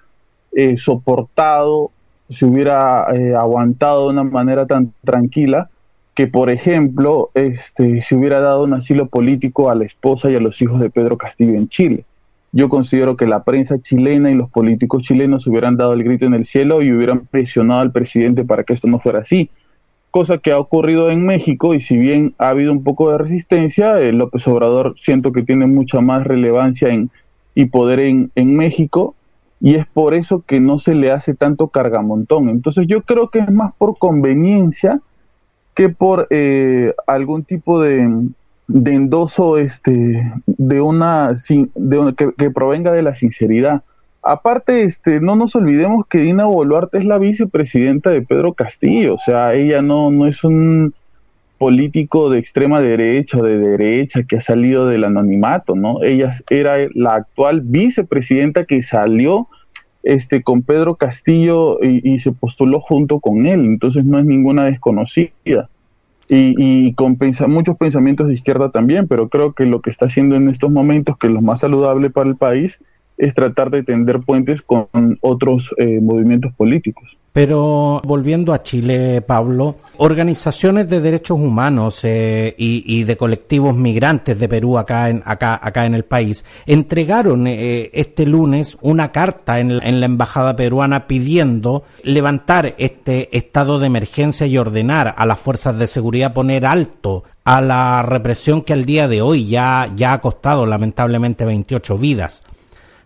eh, 0.53 0.77
soportado, 0.77 1.91
se 2.29 2.45
hubiera 2.45 3.05
eh, 3.13 3.35
aguantado 3.35 4.05
de 4.05 4.13
una 4.13 4.23
manera 4.23 4.65
tan 4.65 4.93
tranquila 5.03 5.69
que, 6.13 6.27
por 6.27 6.49
ejemplo, 6.49 7.29
este, 7.33 8.01
se 8.01 8.15
hubiera 8.15 8.39
dado 8.39 8.63
un 8.63 8.73
asilo 8.73 9.07
político 9.07 9.69
a 9.69 9.75
la 9.75 9.85
esposa 9.85 10.29
y 10.29 10.35
a 10.35 10.39
los 10.39 10.61
hijos 10.61 10.79
de 10.79 10.89
Pedro 10.89 11.17
Castillo 11.17 11.53
en 11.53 11.67
Chile. 11.67 12.05
Yo 12.53 12.67
considero 12.67 13.15
que 13.15 13.27
la 13.27 13.43
prensa 13.43 13.81
chilena 13.81 14.29
y 14.29 14.35
los 14.35 14.49
políticos 14.49 15.03
chilenos 15.03 15.47
hubieran 15.47 15.77
dado 15.77 15.93
el 15.93 16.03
grito 16.03 16.25
en 16.25 16.33
el 16.33 16.45
cielo 16.45 16.81
y 16.81 16.91
hubieran 16.91 17.21
presionado 17.21 17.79
al 17.79 17.93
presidente 17.93 18.43
para 18.43 18.63
que 18.63 18.73
esto 18.73 18.87
no 18.87 18.99
fuera 18.99 19.19
así 19.19 19.49
cosa 20.11 20.37
que 20.37 20.51
ha 20.51 20.59
ocurrido 20.59 21.09
en 21.09 21.25
México 21.25 21.73
y 21.73 21.81
si 21.81 21.97
bien 21.97 22.35
ha 22.37 22.49
habido 22.49 22.71
un 22.71 22.83
poco 22.83 23.11
de 23.11 23.17
resistencia, 23.17 23.99
eh, 23.99 24.11
López 24.11 24.45
Obrador 24.47 24.95
siento 24.99 25.31
que 25.31 25.41
tiene 25.41 25.65
mucha 25.65 26.01
más 26.01 26.27
relevancia 26.27 26.89
en, 26.89 27.09
y 27.55 27.65
poder 27.65 27.99
en, 27.99 28.55
México 28.55 29.15
y 29.61 29.75
es 29.75 29.87
por 29.87 30.13
eso 30.13 30.43
que 30.45 30.59
no 30.59 30.79
se 30.79 30.95
le 30.95 31.11
hace 31.11 31.33
tanto 31.33 31.69
cargamontón. 31.69 32.49
Entonces 32.49 32.85
yo 32.87 33.01
creo 33.03 33.29
que 33.29 33.39
es 33.39 33.51
más 33.51 33.73
por 33.77 33.97
conveniencia 33.97 34.99
que 35.75 35.89
por 35.89 36.27
eh, 36.29 36.93
algún 37.07 37.43
tipo 37.43 37.81
de, 37.81 38.09
de, 38.67 38.93
endoso 38.93 39.57
este, 39.57 40.31
de 40.45 40.81
una, 40.81 41.37
que 42.37 42.51
provenga 42.51 42.91
de 42.91 43.01
la 43.01 43.15
sinceridad. 43.15 43.83
Aparte, 44.23 44.83
este, 44.83 45.19
no 45.19 45.35
nos 45.35 45.55
olvidemos 45.55 46.05
que 46.07 46.19
Dina 46.19 46.45
Boluarte 46.45 46.99
es 46.99 47.05
la 47.05 47.17
vicepresidenta 47.17 48.11
de 48.11 48.21
Pedro 48.21 48.53
Castillo, 48.53 49.15
o 49.15 49.17
sea, 49.17 49.55
ella 49.55 49.81
no, 49.81 50.11
no 50.11 50.27
es 50.27 50.43
un 50.43 50.93
político 51.57 52.29
de 52.29 52.39
extrema 52.39 52.81
derecha 52.81 53.37
o 53.37 53.43
de 53.43 53.57
derecha 53.57 54.23
que 54.23 54.37
ha 54.37 54.41
salido 54.41 54.87
del 54.87 55.03
anonimato, 55.03 55.75
¿no? 55.75 56.01
Ella 56.03 56.33
era 56.49 56.77
la 56.95 57.15
actual 57.15 57.61
vicepresidenta 57.61 58.65
que 58.65 58.81
salió 58.81 59.47
este, 60.01 60.41
con 60.41 60.63
Pedro 60.63 60.95
Castillo 60.95 61.77
y, 61.83 62.17
se 62.19 62.31
postuló 62.31 62.79
junto 62.79 63.19
con 63.19 63.45
él, 63.45 63.65
entonces 63.65 64.05
no 64.05 64.17
es 64.17 64.25
ninguna 64.25 64.65
desconocida. 64.65 65.69
Y, 66.29 66.55
y 66.57 66.93
con 66.93 67.17
muchos 67.47 67.77
pensamientos 67.77 68.27
de 68.27 68.35
izquierda 68.35 68.71
también, 68.71 69.07
pero 69.07 69.29
creo 69.29 69.53
que 69.53 69.65
lo 69.65 69.81
que 69.81 69.89
está 69.89 70.05
haciendo 70.05 70.35
en 70.35 70.49
estos 70.49 70.71
momentos, 70.71 71.17
que 71.17 71.27
es 71.27 71.33
lo 71.33 71.41
más 71.41 71.59
saludable 71.59 72.09
para 72.09 72.29
el 72.29 72.37
país, 72.37 72.79
es 73.21 73.35
tratar 73.35 73.69
de 73.69 73.83
tender 73.83 74.19
puentes 74.21 74.63
con 74.63 74.87
otros 75.21 75.69
eh, 75.77 75.99
movimientos 76.01 76.51
políticos. 76.53 77.17
Pero 77.33 78.01
volviendo 78.03 78.51
a 78.51 78.61
Chile, 78.61 79.21
Pablo, 79.21 79.77
organizaciones 79.97 80.89
de 80.89 80.99
derechos 80.99 81.39
humanos 81.39 82.01
eh, 82.03 82.53
y, 82.57 83.03
de 83.05 83.15
colectivos 83.15 83.73
migrantes 83.73 84.37
de 84.37 84.49
Perú 84.49 84.77
acá 84.77 85.09
en, 85.09 85.23
acá, 85.25 85.57
acá 85.63 85.85
en 85.85 85.93
el 85.93 86.03
país 86.03 86.43
entregaron 86.65 87.47
eh, 87.47 87.89
este 87.93 88.25
lunes 88.25 88.77
una 88.81 89.13
carta 89.13 89.59
en 89.59 89.77
la, 89.77 89.87
en 89.87 90.01
la 90.01 90.07
embajada 90.07 90.57
peruana 90.57 91.07
pidiendo 91.07 91.83
levantar 92.03 92.75
este 92.77 93.35
estado 93.37 93.79
de 93.79 93.87
emergencia 93.87 94.45
y 94.45 94.57
ordenar 94.57 95.13
a 95.15 95.25
las 95.25 95.39
fuerzas 95.39 95.79
de 95.79 95.87
seguridad 95.87 96.33
poner 96.33 96.65
alto 96.65 97.23
a 97.45 97.61
la 97.61 98.01
represión 98.01 98.61
que 98.61 98.73
al 98.73 98.85
día 98.85 99.07
de 99.07 99.21
hoy 99.21 99.47
ya, 99.47 99.91
ya 99.95 100.13
ha 100.13 100.21
costado 100.21 100.65
lamentablemente 100.65 101.45
28 101.45 101.97
vidas. 101.97 102.43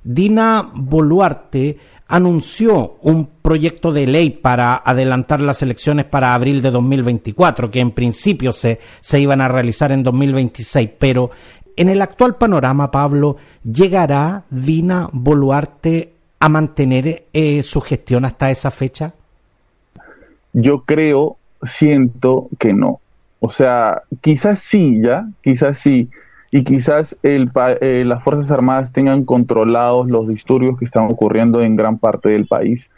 Dina 0.06 0.70
Boluarte 0.72 1.80
anunció 2.08 2.98
un 3.02 3.28
proyecto 3.42 3.92
de 3.92 4.06
ley 4.06 4.30
para 4.30 4.76
adelantar 4.76 5.42
las 5.42 5.64
elecciones 5.64 6.06
para 6.06 6.36
abril 6.36 6.62
de 6.62 6.70
2024, 6.70 7.72
que 7.72 7.80
en 7.80 7.90
principio 7.90 8.52
se, 8.52 8.80
se 9.00 9.20
iban 9.20 9.42
a 9.42 9.48
realizar 9.48 9.92
en 9.92 10.04
2026, 10.04 10.92
pero 11.00 11.32
en 11.76 11.90
el 11.90 12.04
actual 12.04 12.36
panorama, 12.36 12.92
Pablo, 12.92 13.38
¿llegará 13.64 14.44
Dina 14.52 15.10
Boluarte 15.12 16.14
a 16.40 16.50
mantener 16.50 17.26
eh, 17.34 17.64
su 17.64 17.82
gestión 17.82 18.26
hasta 18.26 18.52
esa 18.52 18.70
fecha? 18.70 19.12
Yo 20.54 20.84
creo, 20.84 21.38
siento 21.64 22.48
que 22.60 22.74
no. 22.74 23.00
O 23.40 23.50
sea, 23.50 24.04
quizás 24.22 24.60
sí, 24.60 25.02
ya, 25.02 25.28
quizás 25.42 25.80
sí 25.80 26.10
y 26.56 26.64
quizás 26.64 27.18
el, 27.22 27.52
eh, 27.82 28.06
las 28.08 28.24
Fuerzas 28.24 28.50
Armadas 28.50 28.94
tengan 28.94 29.26
controlados 29.26 30.08
los 30.08 30.26
disturbios 30.26 30.80
que 30.80 30.86
están 30.86 31.12
ocurriendo 31.12 31.62
en 31.62 31.76
gran 31.76 31.98
parte 31.98 32.30
del 32.30 32.48
país. 32.48 32.90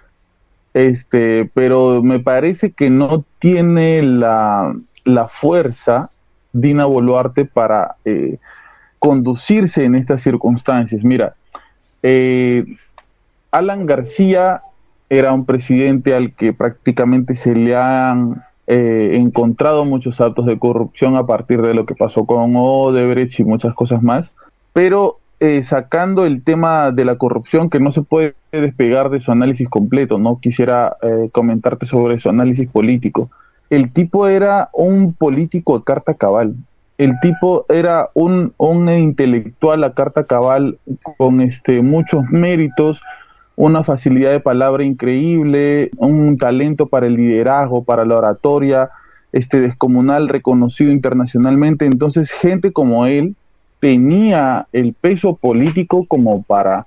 Este, 0.76 1.50
pero 1.56 2.04
me 2.04 2.20
parece 2.20 2.72
que 2.72 2.92
no 2.92 3.26
tiene 3.40 4.04
la, 4.04 4.76
la 5.06 5.28
fuerza 5.28 6.12
Dina 6.54 6.86
Boluarte 6.86 7.46
para 7.46 7.96
eh, 8.06 8.38
conducirse 9.00 9.86
en 9.86 9.96
estas 9.96 10.22
circunstancias. 10.22 11.04
Mira, 11.04 11.34
eh, 12.04 12.64
Alan 13.50 13.88
García 13.88 14.62
era 15.10 15.34
un 15.34 15.46
presidente 15.46 16.14
al 16.14 16.32
que 16.36 16.54
prácticamente 16.54 17.36
se 17.36 17.56
le 17.56 17.76
han 17.76 18.44
eh, 18.68 19.12
encontrado 19.14 19.86
muchos 19.86 20.20
actos 20.20 20.46
de 20.46 20.60
corrupción 20.60 21.16
a 21.16 21.26
partir 21.26 21.62
de 21.62 21.74
lo 21.74 21.86
que 21.86 21.96
pasó 21.96 22.26
con 22.26 22.54
Odebrecht 22.56 23.40
y 23.40 23.44
muchas 23.46 23.74
cosas 23.74 24.04
más, 24.04 24.34
pero 24.74 25.20
eh, 25.40 25.64
sacando 25.64 26.26
el 26.26 26.44
tema 26.44 26.92
de 26.92 27.06
la 27.06 27.16
corrupción 27.16 27.70
que 27.70 27.80
no 27.80 27.92
se 27.92 28.02
puede 28.02 28.36
despegar 28.52 29.10
de 29.10 29.22
su 29.22 29.32
análisis 29.32 29.70
completo, 29.70 30.18
no 30.18 30.40
quisiera 30.40 30.98
eh, 31.02 31.30
comentarte 31.32 31.86
sobre 31.86 32.20
su 32.20 32.30
análisis 32.30 32.70
político. 32.70 33.30
El 33.70 33.92
tipo 33.92 34.28
era 34.28 34.70
un 34.74 35.14
político 35.14 35.76
a 35.76 35.84
carta 35.84 36.16
cabal, 36.16 36.56
el 36.98 37.20
tipo 37.20 37.66
era 37.70 38.10
un, 38.16 38.54
un 38.58 38.90
intelectual 38.90 39.84
a 39.84 39.94
carta 39.94 40.26
cabal 40.26 40.80
con 41.18 41.42
este, 41.42 41.82
muchos 41.82 42.24
méritos, 42.32 43.02
una 43.58 43.84
facilidad 43.84 44.30
de 44.30 44.40
palabra 44.40 44.84
increíble, 44.84 45.90
un 45.98 46.38
talento 46.38 46.86
para 46.86 47.08
el 47.08 47.16
liderazgo, 47.16 47.84
para 47.84 48.06
la 48.06 48.16
oratoria, 48.16 48.92
este 49.32 49.60
descomunal 49.60 50.30
reconocido 50.30 50.92
internacionalmente. 50.92 51.86
Entonces, 51.86 52.30
gente 52.30 52.72
como 52.72 53.08
él 53.08 53.36
tenía 53.80 54.68
el 54.72 54.94
peso 54.94 55.36
político 55.36 56.06
como 56.08 56.44
para 56.44 56.86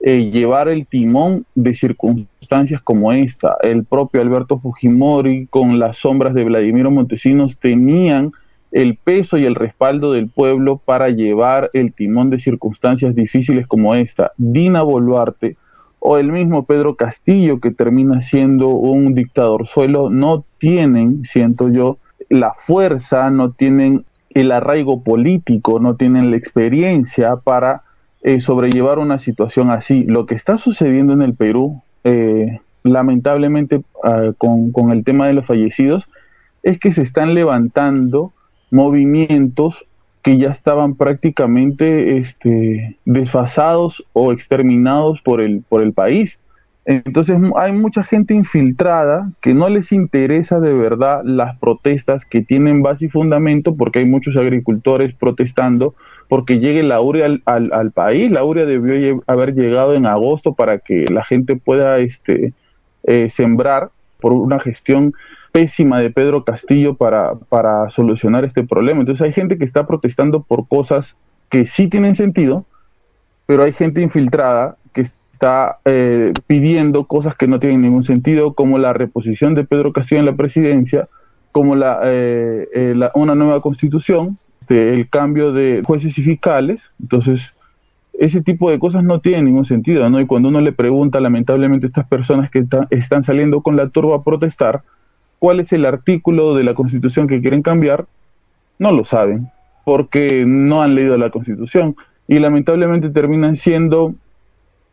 eh, 0.00 0.30
llevar 0.30 0.68
el 0.68 0.86
timón 0.86 1.44
de 1.54 1.74
circunstancias 1.74 2.80
como 2.80 3.12
esta. 3.12 3.58
El 3.62 3.84
propio 3.84 4.22
Alberto 4.22 4.56
Fujimori, 4.56 5.46
con 5.48 5.78
las 5.78 5.98
sombras 5.98 6.32
de 6.32 6.44
Vladimiro 6.44 6.90
Montesinos, 6.90 7.58
tenían 7.58 8.32
el 8.72 8.96
peso 8.96 9.36
y 9.36 9.44
el 9.44 9.54
respaldo 9.54 10.12
del 10.12 10.30
pueblo 10.30 10.80
para 10.82 11.10
llevar 11.10 11.68
el 11.74 11.92
timón 11.92 12.30
de 12.30 12.40
circunstancias 12.40 13.14
difíciles 13.14 13.66
como 13.66 13.94
esta. 13.94 14.32
Dina 14.38 14.80
Boluarte 14.80 15.58
o 16.00 16.18
el 16.18 16.30
mismo 16.32 16.64
Pedro 16.64 16.94
Castillo, 16.94 17.60
que 17.60 17.70
termina 17.70 18.20
siendo 18.20 18.68
un 18.68 19.14
dictador 19.14 19.66
suelo, 19.66 20.10
no 20.10 20.44
tienen, 20.58 21.24
siento 21.24 21.68
yo, 21.68 21.98
la 22.28 22.52
fuerza, 22.52 23.30
no 23.30 23.52
tienen 23.52 24.04
el 24.30 24.52
arraigo 24.52 25.02
político, 25.02 25.80
no 25.80 25.96
tienen 25.96 26.30
la 26.30 26.36
experiencia 26.36 27.36
para 27.36 27.82
eh, 28.22 28.40
sobrellevar 28.40 28.98
una 28.98 29.18
situación 29.18 29.70
así. 29.70 30.04
Lo 30.04 30.26
que 30.26 30.34
está 30.34 30.58
sucediendo 30.58 31.12
en 31.12 31.22
el 31.22 31.34
Perú, 31.34 31.82
eh, 32.04 32.60
lamentablemente 32.82 33.82
ah, 34.04 34.32
con, 34.36 34.70
con 34.72 34.92
el 34.92 35.04
tema 35.04 35.26
de 35.26 35.32
los 35.32 35.46
fallecidos, 35.46 36.08
es 36.62 36.78
que 36.78 36.92
se 36.92 37.02
están 37.02 37.34
levantando 37.34 38.32
movimientos 38.70 39.87
que 40.28 40.36
ya 40.36 40.50
estaban 40.50 40.94
prácticamente 40.94 42.18
este, 42.18 42.98
desfasados 43.06 44.04
o 44.12 44.30
exterminados 44.30 45.22
por 45.22 45.40
el, 45.40 45.62
por 45.66 45.80
el 45.80 45.94
país. 45.94 46.38
Entonces 46.84 47.38
hay 47.56 47.72
mucha 47.72 48.04
gente 48.04 48.34
infiltrada 48.34 49.32
que 49.40 49.54
no 49.54 49.70
les 49.70 49.90
interesa 49.90 50.60
de 50.60 50.74
verdad 50.74 51.22
las 51.24 51.56
protestas 51.56 52.26
que 52.26 52.42
tienen 52.42 52.82
base 52.82 53.06
y 53.06 53.08
fundamento 53.08 53.74
porque 53.74 54.00
hay 54.00 54.04
muchos 54.04 54.36
agricultores 54.36 55.14
protestando 55.14 55.94
porque 56.28 56.58
llegue 56.58 56.82
la 56.82 57.00
urea 57.00 57.24
al, 57.46 57.72
al, 57.72 57.90
país. 57.92 58.30
La 58.30 58.44
urea 58.44 58.66
debió 58.66 59.24
haber 59.26 59.54
llegado 59.54 59.94
en 59.94 60.04
agosto 60.04 60.52
para 60.52 60.78
que 60.78 61.06
la 61.10 61.24
gente 61.24 61.56
pueda 61.56 62.00
este, 62.00 62.52
eh, 63.04 63.30
sembrar 63.30 63.88
por 64.20 64.34
una 64.34 64.60
gestión 64.60 65.14
pésima 65.52 66.00
de 66.00 66.10
Pedro 66.10 66.44
Castillo 66.44 66.94
para, 66.94 67.34
para 67.34 67.90
solucionar 67.90 68.44
este 68.44 68.64
problema. 68.64 69.00
Entonces 69.00 69.22
hay 69.22 69.32
gente 69.32 69.58
que 69.58 69.64
está 69.64 69.86
protestando 69.86 70.42
por 70.42 70.68
cosas 70.68 71.16
que 71.48 71.66
sí 71.66 71.88
tienen 71.88 72.14
sentido, 72.14 72.64
pero 73.46 73.64
hay 73.64 73.72
gente 73.72 74.02
infiltrada 74.02 74.76
que 74.92 75.02
está 75.02 75.78
eh, 75.84 76.32
pidiendo 76.46 77.04
cosas 77.04 77.34
que 77.34 77.46
no 77.46 77.58
tienen 77.60 77.82
ningún 77.82 78.04
sentido, 78.04 78.54
como 78.54 78.78
la 78.78 78.92
reposición 78.92 79.54
de 79.54 79.64
Pedro 79.64 79.92
Castillo 79.92 80.20
en 80.20 80.26
la 80.26 80.36
presidencia, 80.36 81.08
como 81.52 81.74
la, 81.74 82.00
eh, 82.04 82.68
eh, 82.74 83.08
una 83.14 83.34
nueva 83.34 83.60
constitución, 83.62 84.38
este, 84.60 84.92
el 84.92 85.08
cambio 85.08 85.52
de 85.52 85.82
jueces 85.84 86.18
y 86.18 86.22
fiscales. 86.22 86.82
Entonces, 87.00 87.54
ese 88.12 88.42
tipo 88.42 88.70
de 88.70 88.78
cosas 88.78 89.02
no 89.02 89.20
tienen 89.20 89.46
ningún 89.46 89.64
sentido, 89.64 90.10
¿no? 90.10 90.20
Y 90.20 90.26
cuando 90.26 90.50
uno 90.50 90.60
le 90.60 90.72
pregunta, 90.72 91.20
lamentablemente, 91.20 91.86
a 91.86 91.88
estas 91.88 92.06
personas 92.06 92.50
que 92.50 92.66
están 92.90 93.22
saliendo 93.22 93.62
con 93.62 93.76
la 93.76 93.88
turba 93.88 94.16
a 94.16 94.22
protestar, 94.22 94.82
cuál 95.38 95.60
es 95.60 95.72
el 95.72 95.84
artículo 95.84 96.54
de 96.54 96.64
la 96.64 96.74
Constitución 96.74 97.28
que 97.28 97.40
quieren 97.40 97.62
cambiar, 97.62 98.06
no 98.78 98.92
lo 98.92 99.04
saben, 99.04 99.50
porque 99.84 100.44
no 100.46 100.82
han 100.82 100.94
leído 100.94 101.16
la 101.18 101.30
Constitución 101.30 101.96
y 102.26 102.38
lamentablemente 102.38 103.08
terminan 103.10 103.56
siendo 103.56 104.14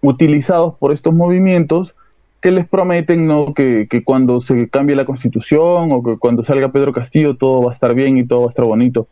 utilizados 0.01 0.75
por 0.75 0.91
estos 0.91 1.13
movimientos 1.13 1.95
que 2.41 2.51
les 2.51 2.67
prometen 2.67 3.27
¿no? 3.27 3.53
que, 3.53 3.87
cuando 4.05 4.39
se 4.39 4.69
cambie 4.69 4.95
la 4.95 5.05
Constitución 5.05 5.91
o 5.91 6.03
que 6.03 6.17
cuando 6.17 6.43
salga 6.43 6.71
Pedro 6.71 6.93
Castillo 6.93 7.35
todo 7.35 7.63
va 7.63 7.71
a 7.71 7.73
estar 7.73 7.93
bien 7.95 8.17
y 8.17 8.25
todo 8.25 8.41
va 8.41 8.45
a 8.45 8.49
estar 8.49 8.65
bonito. 8.65 9.07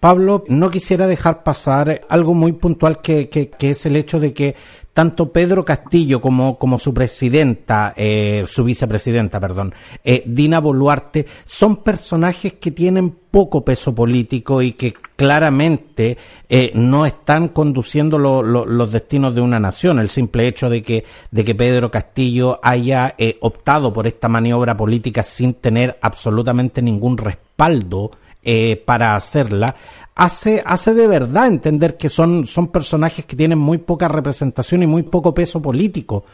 Pablo, 0.00 0.44
no 0.48 0.70
quisiera 0.70 1.06
dejar 1.06 1.44
pasar 1.44 2.00
algo 2.08 2.34
muy 2.34 2.52
puntual 2.52 3.00
que, 3.00 3.30
es 3.60 3.86
el 3.86 3.96
hecho 3.96 4.20
de 4.20 4.34
que 4.34 4.56
tanto 4.96 5.30
Pedro 5.30 5.62
Castillo 5.62 6.22
como, 6.22 6.58
como 6.58 6.78
su 6.78 6.94
presidenta, 6.94 7.92
eh, 7.98 8.46
su 8.46 8.64
vicepresidenta, 8.64 9.38
perdón, 9.38 9.74
eh, 10.02 10.22
Dina 10.24 10.58
Boluarte, 10.58 11.26
son 11.44 11.82
personajes 11.84 12.54
que 12.54 12.70
tienen 12.70 13.14
poco 13.30 13.62
peso 13.62 13.94
político 13.94 14.62
y 14.62 14.72
que 14.72 14.94
claramente 15.14 16.16
eh, 16.48 16.72
no 16.74 17.04
están 17.04 17.48
conduciendo 17.48 18.16
los 18.16 18.90
destinos 18.90 19.34
de 19.34 19.42
una 19.42 19.60
nación. 19.60 19.98
El 19.98 20.08
simple 20.08 20.46
hecho 20.46 20.70
de 20.70 20.82
que, 20.82 21.04
de 21.30 21.44
que 21.44 21.54
Pedro 21.54 21.90
Castillo 21.90 22.58
haya 22.62 23.14
optado 23.40 23.92
por 23.92 24.06
esta 24.06 24.28
maniobra 24.28 24.78
política 24.78 25.22
sin 25.22 25.52
tener 25.52 25.98
absolutamente 26.00 26.80
ningún 26.80 27.18
respaldo 27.18 28.12
eh, 28.48 28.80
para 28.86 29.16
hacerla, 29.16 29.66
hace, 30.14 30.62
hace 30.64 30.94
de 30.94 31.08
verdad 31.08 31.48
entender 31.48 31.96
que 31.96 32.08
son, 32.08 32.46
son 32.46 32.68
personajes 32.68 33.24
que 33.24 33.34
tienen 33.34 33.58
muy 33.58 33.78
poca 33.78 34.06
representación 34.06 34.84
y 34.84 34.86
muy 34.86 35.02
poco 35.02 35.34
peso 35.34 35.60
político. 35.60 36.24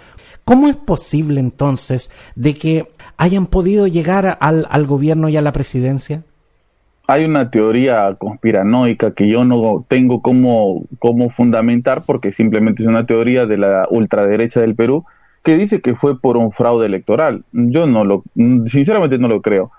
¿Cómo 0.45 0.69
es 0.69 0.77
posible 0.77 1.41
entonces 1.41 2.11
de 2.35 2.53
que 2.53 2.87
hayan 3.17 3.47
podido 3.47 3.87
llegar 3.87 4.37
al, 4.41 4.67
al 4.69 4.87
gobierno 4.87 5.31
y 5.31 5.39
a 5.39 5.41
la 5.41 5.53
presidencia? 5.53 6.23
Hay 7.07 7.25
una 7.25 7.51
teoría 7.51 8.15
conspiranoica 8.19 9.15
que 9.15 9.27
yo 9.27 9.47
no 9.47 9.87
tengo 9.89 10.21
cómo, 10.21 10.85
cómo 10.99 11.31
fundamentar 11.31 12.05
porque 12.05 12.31
simplemente 12.31 12.83
es 12.83 12.89
una 12.89 13.07
teoría 13.07 13.47
de 13.47 13.57
la 13.57 13.87
ultraderecha 13.89 14.61
del 14.61 14.75
Perú 14.75 15.07
que 15.43 15.57
dice 15.57 15.81
que 15.81 15.95
fue 15.95 16.21
por 16.21 16.37
un 16.37 16.53
fraude 16.53 16.85
electoral. 16.85 17.45
Yo 17.53 17.87
no 17.87 18.05
lo, 18.05 18.23
sinceramente 18.67 19.17
no 19.17 19.29
lo 19.29 19.41
creo 19.41 19.73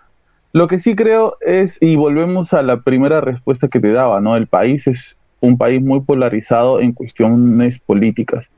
lo 0.53 0.67
que 0.67 0.77
sí 0.77 0.95
creo 0.95 1.35
es, 1.41 1.79
y 1.81 1.95
volvemos 1.95 2.53
a 2.53 2.61
la 2.61 2.81
primera 2.81 3.21
respuesta 3.21 3.67
que 3.67 3.79
te 3.79 3.91
daba, 3.91 4.21
¿no? 4.21 4.35
El 4.35 4.45
país 4.45 4.87
es 4.87 5.17
un 5.39 5.57
país 5.57 5.81
muy 5.81 6.01
polarizado 6.01 6.79
en 6.79 6.93
cuestiones 6.93 7.79
políticas. 7.79 8.51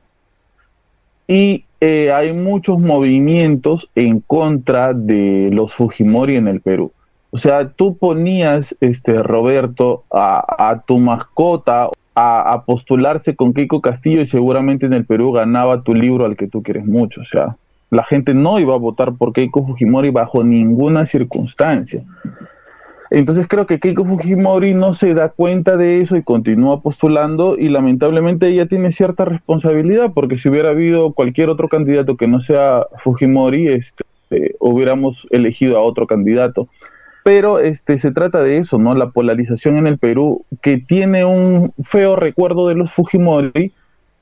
Y 1.26 1.64
eh, 1.80 2.12
hay 2.12 2.34
muchos 2.34 2.78
movimientos 2.78 3.90
en 3.94 4.20
contra 4.20 4.92
de 4.92 5.48
los 5.52 5.72
Fujimori 5.72 6.36
en 6.36 6.48
el 6.48 6.60
Perú. 6.60 6.92
O 7.30 7.38
sea, 7.38 7.70
tú 7.70 7.96
ponías, 7.96 8.76
este, 8.80 9.14
Roberto, 9.22 10.04
a, 10.10 10.82
tu 10.86 10.98
mascota 10.98 11.88
a, 12.14 12.52
a, 12.52 12.64
postularse 12.64 13.34
con 13.34 13.54
Keiko 13.54 13.80
Castillo 13.80 14.20
y 14.20 14.26
seguramente 14.26 14.84
en 14.84 14.92
el 14.92 15.06
Perú 15.06 15.32
ganaba 15.32 15.82
tu 15.82 15.94
libro 15.94 16.26
al 16.26 16.36
que 16.36 16.46
tú 16.46 16.62
quieres 16.62 16.84
mucho. 16.84 17.22
O 17.22 17.24
sea, 17.24 17.56
la 17.90 18.04
gente 18.04 18.34
no 18.34 18.58
iba 18.58 18.74
a 18.74 18.78
votar 18.78 19.14
por 19.14 19.32
Keiko 19.32 19.66
Fujimori 19.66 20.10
bajo 20.10 20.42
ninguna 20.42 21.06
circunstancia. 21.06 22.02
Entonces 23.10 23.46
creo 23.46 23.66
que 23.66 23.78
Keiko 23.78 24.04
Fujimori 24.04 24.74
no 24.74 24.92
se 24.92 25.14
da 25.14 25.28
cuenta 25.28 25.76
de 25.76 26.00
eso 26.00 26.16
y 26.16 26.22
continúa 26.22 26.82
postulando 26.82 27.56
y 27.56 27.68
lamentablemente 27.68 28.48
ella 28.48 28.66
tiene 28.66 28.90
cierta 28.90 29.24
responsabilidad 29.24 30.12
porque 30.12 30.38
si 30.38 30.48
hubiera 30.48 30.70
habido 30.70 31.12
cualquier 31.12 31.48
otro 31.48 31.68
candidato 31.68 32.16
que 32.16 32.26
no 32.26 32.40
sea 32.40 32.86
Fujimori, 32.98 33.68
este, 33.68 34.04
hubiéramos 34.58 35.26
elegido 35.30 35.78
a 35.78 35.82
otro 35.82 36.06
candidato. 36.06 36.68
Pero 37.22 37.58
este, 37.58 37.98
se 37.98 38.12
trata 38.12 38.42
de 38.42 38.58
eso, 38.58 38.78
¿no? 38.78 38.94
La 38.94 39.10
polarización 39.10 39.76
en 39.76 39.86
el 39.86 39.98
Perú 39.98 40.44
que 40.62 40.78
tiene 40.78 41.24
un 41.24 41.72
feo 41.82 42.16
recuerdo 42.16 42.68
de 42.68 42.74
los 42.74 42.92
Fujimori 42.92 43.72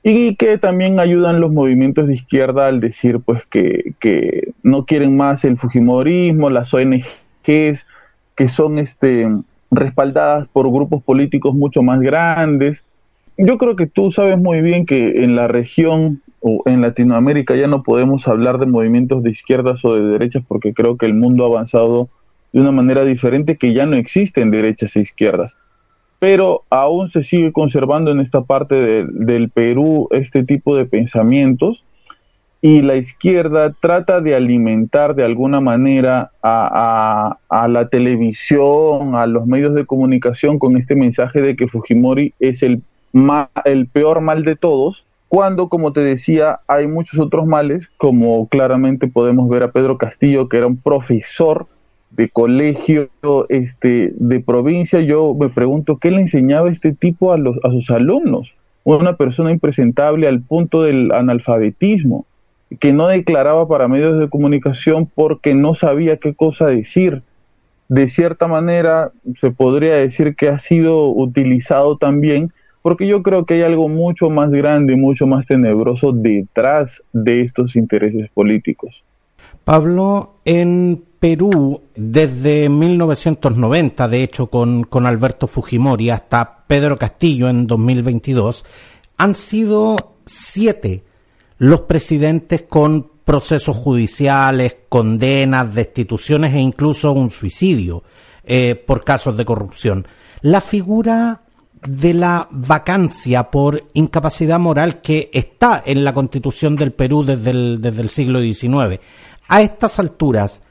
y 0.07 0.35
que 0.35 0.59
también 0.59 0.99
ayudan 0.99 1.39
los 1.39 1.51
movimientos 1.51 2.07
de 2.07 2.13
izquierda 2.13 2.67
al 2.67 2.79
decir 2.79 3.21
pues 3.21 3.43
que, 3.47 3.95
que 3.99 4.53
no 4.61 4.85
quieren 4.85 5.17
más 5.17 5.43
el 5.45 5.57
fujimorismo, 5.57 6.51
las 6.51 6.71
ONGs 6.75 7.07
que 7.43 8.47
son 8.47 8.77
este 8.77 9.27
respaldadas 9.71 10.47
por 10.49 10.71
grupos 10.71 11.01
políticos 11.01 11.55
mucho 11.55 11.81
más 11.81 12.01
grandes. 12.01 12.83
Yo 13.35 13.57
creo 13.57 13.75
que 13.75 13.87
tú 13.87 14.11
sabes 14.11 14.37
muy 14.37 14.61
bien 14.61 14.85
que 14.85 15.23
en 15.23 15.35
la 15.35 15.47
región 15.47 16.21
o 16.39 16.61
en 16.67 16.81
Latinoamérica 16.81 17.55
ya 17.55 17.65
no 17.65 17.81
podemos 17.81 18.27
hablar 18.27 18.59
de 18.59 18.67
movimientos 18.67 19.23
de 19.23 19.31
izquierdas 19.31 19.83
o 19.83 19.95
de 19.95 20.03
derechas 20.03 20.43
porque 20.47 20.75
creo 20.75 20.97
que 20.97 21.07
el 21.07 21.15
mundo 21.15 21.45
ha 21.45 21.47
avanzado 21.47 22.09
de 22.53 22.61
una 22.61 22.71
manera 22.71 23.05
diferente 23.05 23.57
que 23.57 23.73
ya 23.73 23.87
no 23.87 23.95
existen 23.95 24.51
derechas 24.51 24.95
e 24.97 24.99
izquierdas 24.99 25.57
pero 26.25 26.63
aún 26.71 27.07
se 27.07 27.23
sigue 27.23 27.51
conservando 27.51 28.09
en 28.09 28.19
esta 28.19 28.41
parte 28.41 29.05
del 29.05 29.51
Perú 29.51 30.07
este 30.09 30.43
tipo 30.43 30.75
de 30.75 30.85
pensamientos 30.85 31.85
y 32.63 32.81
la 32.81 32.95
izquierda 32.95 33.75
trata 33.79 34.21
de 34.21 34.33
alimentar 34.33 35.13
de 35.13 35.23
alguna 35.23 35.61
manera 35.61 36.31
a, 36.41 37.37
la 37.69 37.89
televisión, 37.89 39.13
a 39.13 39.27
los 39.27 39.45
medios 39.45 39.75
de 39.75 39.85
comunicación 39.85 40.57
con 40.57 40.77
este 40.77 40.95
mensaje 40.95 41.43
de 41.43 41.55
que 41.55 41.67
Fujimori 41.67 42.33
es 42.39 42.63
el, 42.63 42.81
el 43.63 43.85
peor 43.85 44.21
mal 44.21 44.43
de 44.43 44.55
todos, 44.55 45.05
cuando, 45.27 45.69
como 45.69 45.93
te 45.93 45.99
decía, 45.99 46.61
hay 46.65 46.87
muchos 46.87 47.19
otros 47.19 47.45
males, 47.45 47.87
como 47.97 48.47
claramente 48.47 49.07
podemos 49.07 49.47
ver 49.47 49.61
a 49.61 49.71
Pedro 49.71 49.99
Castillo, 49.99 50.49
que 50.49 50.57
era 50.57 50.65
un 50.65 50.77
profesor 50.77 51.67
de 52.15 52.29
colegio 52.29 53.09
este, 53.49 54.13
de 54.15 54.39
provincia, 54.39 55.01
yo 55.01 55.33
me 55.33 55.49
pregunto 55.49 55.97
qué 55.97 56.11
le 56.11 56.21
enseñaba 56.21 56.69
este 56.69 56.93
tipo 56.93 57.33
a, 57.33 57.37
los, 57.37 57.57
a 57.63 57.71
sus 57.71 57.89
alumnos. 57.89 58.55
Una 58.83 59.17
persona 59.17 59.51
impresentable 59.51 60.27
al 60.27 60.41
punto 60.41 60.83
del 60.83 61.11
analfabetismo, 61.11 62.25
que 62.79 62.93
no 62.93 63.07
declaraba 63.07 63.67
para 63.67 63.87
medios 63.87 64.19
de 64.19 64.29
comunicación 64.29 65.09
porque 65.13 65.53
no 65.55 65.73
sabía 65.73 66.17
qué 66.17 66.33
cosa 66.33 66.67
decir. 66.67 67.21
De 67.87 68.07
cierta 68.07 68.47
manera, 68.47 69.11
se 69.39 69.51
podría 69.51 69.95
decir 69.95 70.35
que 70.35 70.49
ha 70.49 70.59
sido 70.59 71.09
utilizado 71.09 71.97
también, 71.97 72.51
porque 72.81 73.07
yo 73.07 73.23
creo 73.23 73.45
que 73.45 73.55
hay 73.55 73.61
algo 73.63 73.89
mucho 73.89 74.29
más 74.29 74.51
grande, 74.51 74.95
mucho 74.95 75.27
más 75.27 75.45
tenebroso 75.45 76.11
detrás 76.11 77.03
de 77.13 77.41
estos 77.41 77.75
intereses 77.75 78.29
políticos. 78.33 79.03
Pablo, 79.65 80.35
en 80.45 81.03
Perú 81.19 81.81
desde 81.95 82.69
1990, 82.69 84.07
de 84.07 84.23
hecho, 84.23 84.47
con, 84.47 84.83
con 84.83 85.07
Alberto 85.07 85.47
Fujimori 85.47 86.11
hasta 86.11 86.65
Pedro 86.67 86.97
Castillo 86.97 87.49
en 87.49 87.65
2022, 87.65 88.63
han 89.17 89.33
sido 89.33 89.95
siete 90.25 91.03
los 91.57 91.81
presidentes 91.81 92.61
con 92.61 93.09
procesos 93.23 93.75
judiciales, 93.75 94.77
condenas, 94.87 95.73
destituciones 95.73 96.53
e 96.53 96.59
incluso 96.59 97.11
un 97.11 97.31
suicidio 97.31 98.03
eh, 98.43 98.75
por 98.75 99.03
casos 99.03 99.35
de 99.35 99.45
corrupción. 99.45 100.07
La 100.41 100.61
figura 100.61 101.41
de 101.87 102.13
la 102.13 102.47
vacancia 102.51 103.49
por 103.51 103.83
incapacidad 103.93 104.59
moral 104.59 105.01
que 105.01 105.29
está 105.33 105.83
en 105.85 106.03
la 106.03 106.13
constitución 106.13 106.75
del 106.75 106.93
Perú 106.93 107.23
desde 107.23 107.51
el, 107.51 107.81
desde 107.81 108.01
el 108.01 108.09
siglo 108.09 108.41
XIX. 108.41 108.99
A 109.47 109.61
estas 109.61 109.99
alturas, 109.99 110.61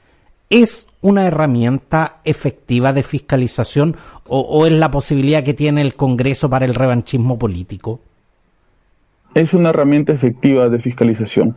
¿Es 0.50 0.86
una 1.00 1.26
herramienta 1.26 2.18
efectiva 2.24 2.92
de 2.92 3.02
fiscalización 3.02 3.96
o, 4.26 4.66
es 4.66 4.72
la 4.72 4.90
posibilidad 4.90 5.42
que 5.42 5.54
tiene 5.54 5.80
el 5.80 5.94
Congreso 5.94 6.48
para 6.48 6.64
el 6.64 6.74
revanchismo 6.74 7.38
político? 7.38 8.00
Es 9.34 9.52
una 9.52 9.70
herramienta 9.70 10.12
efectiva 10.12 10.68
de 10.68 10.78
fiscalización. 10.78 11.56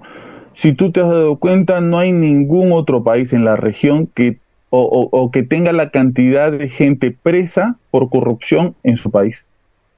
Si 0.53 0.73
tú 0.73 0.91
te 0.91 1.01
has 1.01 1.09
dado 1.09 1.35
cuenta, 1.35 1.79
no 1.79 1.99
hay 1.99 2.11
ningún 2.11 2.71
otro 2.71 3.03
país 3.03 3.33
en 3.33 3.45
la 3.45 3.55
región 3.55 4.07
que 4.07 4.39
o, 4.69 5.29
que 5.31 5.43
tenga 5.43 5.71
la 5.71 5.91
cantidad 5.91 6.51
de 6.51 6.67
gente 6.67 7.11
presa 7.11 7.75
por 7.91 8.09
corrupción 8.09 8.75
en 8.83 8.97
su 8.97 9.11
país. 9.11 9.37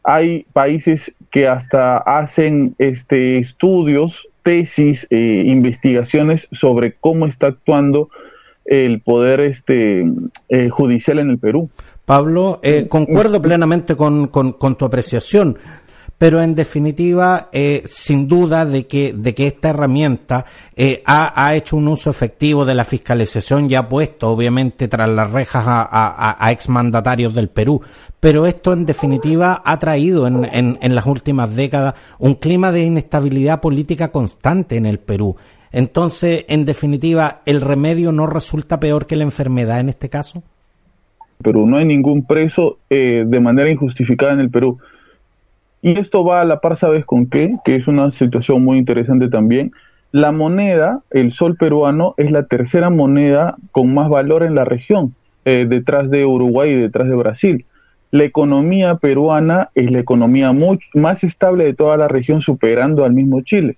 Hay 0.03 0.45
países 0.53 1.13
que 1.32 1.47
hasta 1.47 1.97
hacen 1.97 2.75
este, 2.77 3.39
estudios, 3.39 4.27
tesis, 4.49 5.05
eh, 5.12 5.43
investigaciones 5.45 6.47
sobre 6.51 6.95
cómo 6.99 7.27
está 7.27 7.45
actuando 7.45 8.09
el 8.65 8.99
poder 8.99 9.41
este 9.41 10.03
eh, 10.47 10.69
judicial 10.69 11.19
en 11.19 11.29
el 11.29 11.38
Perú. 11.38 11.69
Pablo, 12.03 12.59
eh, 12.63 12.88
concuerdo 12.89 13.39
plenamente 13.39 13.95
con, 13.95 14.27
con, 14.29 14.75
tu 14.75 14.85
apreciación 14.85 15.59
pero 16.17 16.41
en 16.41 16.53
definitiva, 16.53 17.47
eh, 17.53 17.83
sin 17.85 18.27
duda 18.27 18.65
de 18.65 18.85
que, 18.88 19.13
de 19.13 19.33
que 19.33 19.47
esta 19.47 19.69
herramienta 19.69 20.43
ha, 21.05 21.45
ha, 21.45 21.55
hecho 21.55 21.77
un 21.77 21.88
uso 21.88 22.09
efectivo 22.09 22.65
de 22.65 22.75
la 22.75 22.83
fiscalización 22.83 23.71
y 23.71 23.75
ha 23.75 23.88
puesto, 23.88 24.27
obviamente, 24.27 24.89
tras 24.89 25.07
las 25.07 25.31
rejas 25.31 25.65
a, 25.65 25.81
a, 25.89 26.35
a 26.45 26.51
exmandatarios 26.51 27.33
del 27.33 27.47
Perú. 27.47 27.81
Pero 28.19 28.45
esto, 28.45 28.73
en 28.73 28.86
definitiva, 28.86 29.62
ha 29.63 29.79
traído 29.79 30.27
en, 30.27 30.95
las 30.95 31.05
últimas 31.05 31.55
décadas 31.55 31.95
un 32.17 32.36
clima 32.36 32.71
de 32.71 32.84
inestabilidad 32.84 33.62
política 33.62 34.10
constante 34.10 34.75
en 34.75 34.86
el 34.86 34.99
Perú. 34.99 35.38
Entonces, 35.71 36.43
en 36.49 36.65
definitiva, 36.65 37.41
¿el 37.45 37.62
remedio 37.62 38.12
no 38.12 38.25
resulta 38.25 38.79
peor 38.79 39.05
que 39.05 39.15
la 39.15 39.23
enfermedad 39.23 39.79
en 39.79 39.89
este 39.89 40.10
caso? 40.10 40.43
Perú, 41.41 41.65
no 41.65 41.77
hay 41.77 41.86
ningún 41.86 42.25
preso 42.25 42.79
eh, 42.89 43.23
de 43.25 43.39
manera 43.39 43.69
injustificada 43.69 44.34
en 44.34 44.41
el 44.41 44.49
Perú. 44.49 44.79
Y 45.82 45.97
esto 45.97 46.25
va 46.25 46.41
a 46.41 46.45
la 46.45 46.60
par, 46.60 46.75
¿sabes 46.75 47.05
con 47.05 47.27
qué? 47.27 47.55
Que 47.63 47.77
es 47.77 47.88
una 47.88 48.12
situación 48.12 48.65
muy 48.65 48.77
interesante 48.77 49.29
también. 49.29 49.71
La 50.12 50.34
moneda, 50.34 51.03
el 51.12 51.32
sol 51.32 51.55
peruano, 51.55 52.15
es 52.17 52.32
la 52.32 52.43
tercera 52.43 52.89
moneda 52.89 53.55
con 53.71 53.93
más 53.93 54.10
valor 54.10 54.43
en 54.43 54.55
la 54.55 54.65
región, 54.65 55.15
eh, 55.45 55.65
detrás 55.69 56.10
de 56.10 56.25
Uruguay 56.25 56.71
y 56.71 56.75
detrás 56.75 57.08
de 57.08 57.15
Brasil. 57.15 57.65
La 58.12 58.24
economía 58.24 58.95
peruana 58.95 59.69
es 59.76 59.91
la 59.91 60.00
economía 60.00 60.54
más 60.93 61.24
estable 61.24 61.65
de 61.65 61.74
toda 61.74 61.98
la 61.98 62.08
región, 62.08 62.41
superando 62.41 63.06
al 63.06 63.13
mismo 63.13 63.41
Chile. 63.41 63.78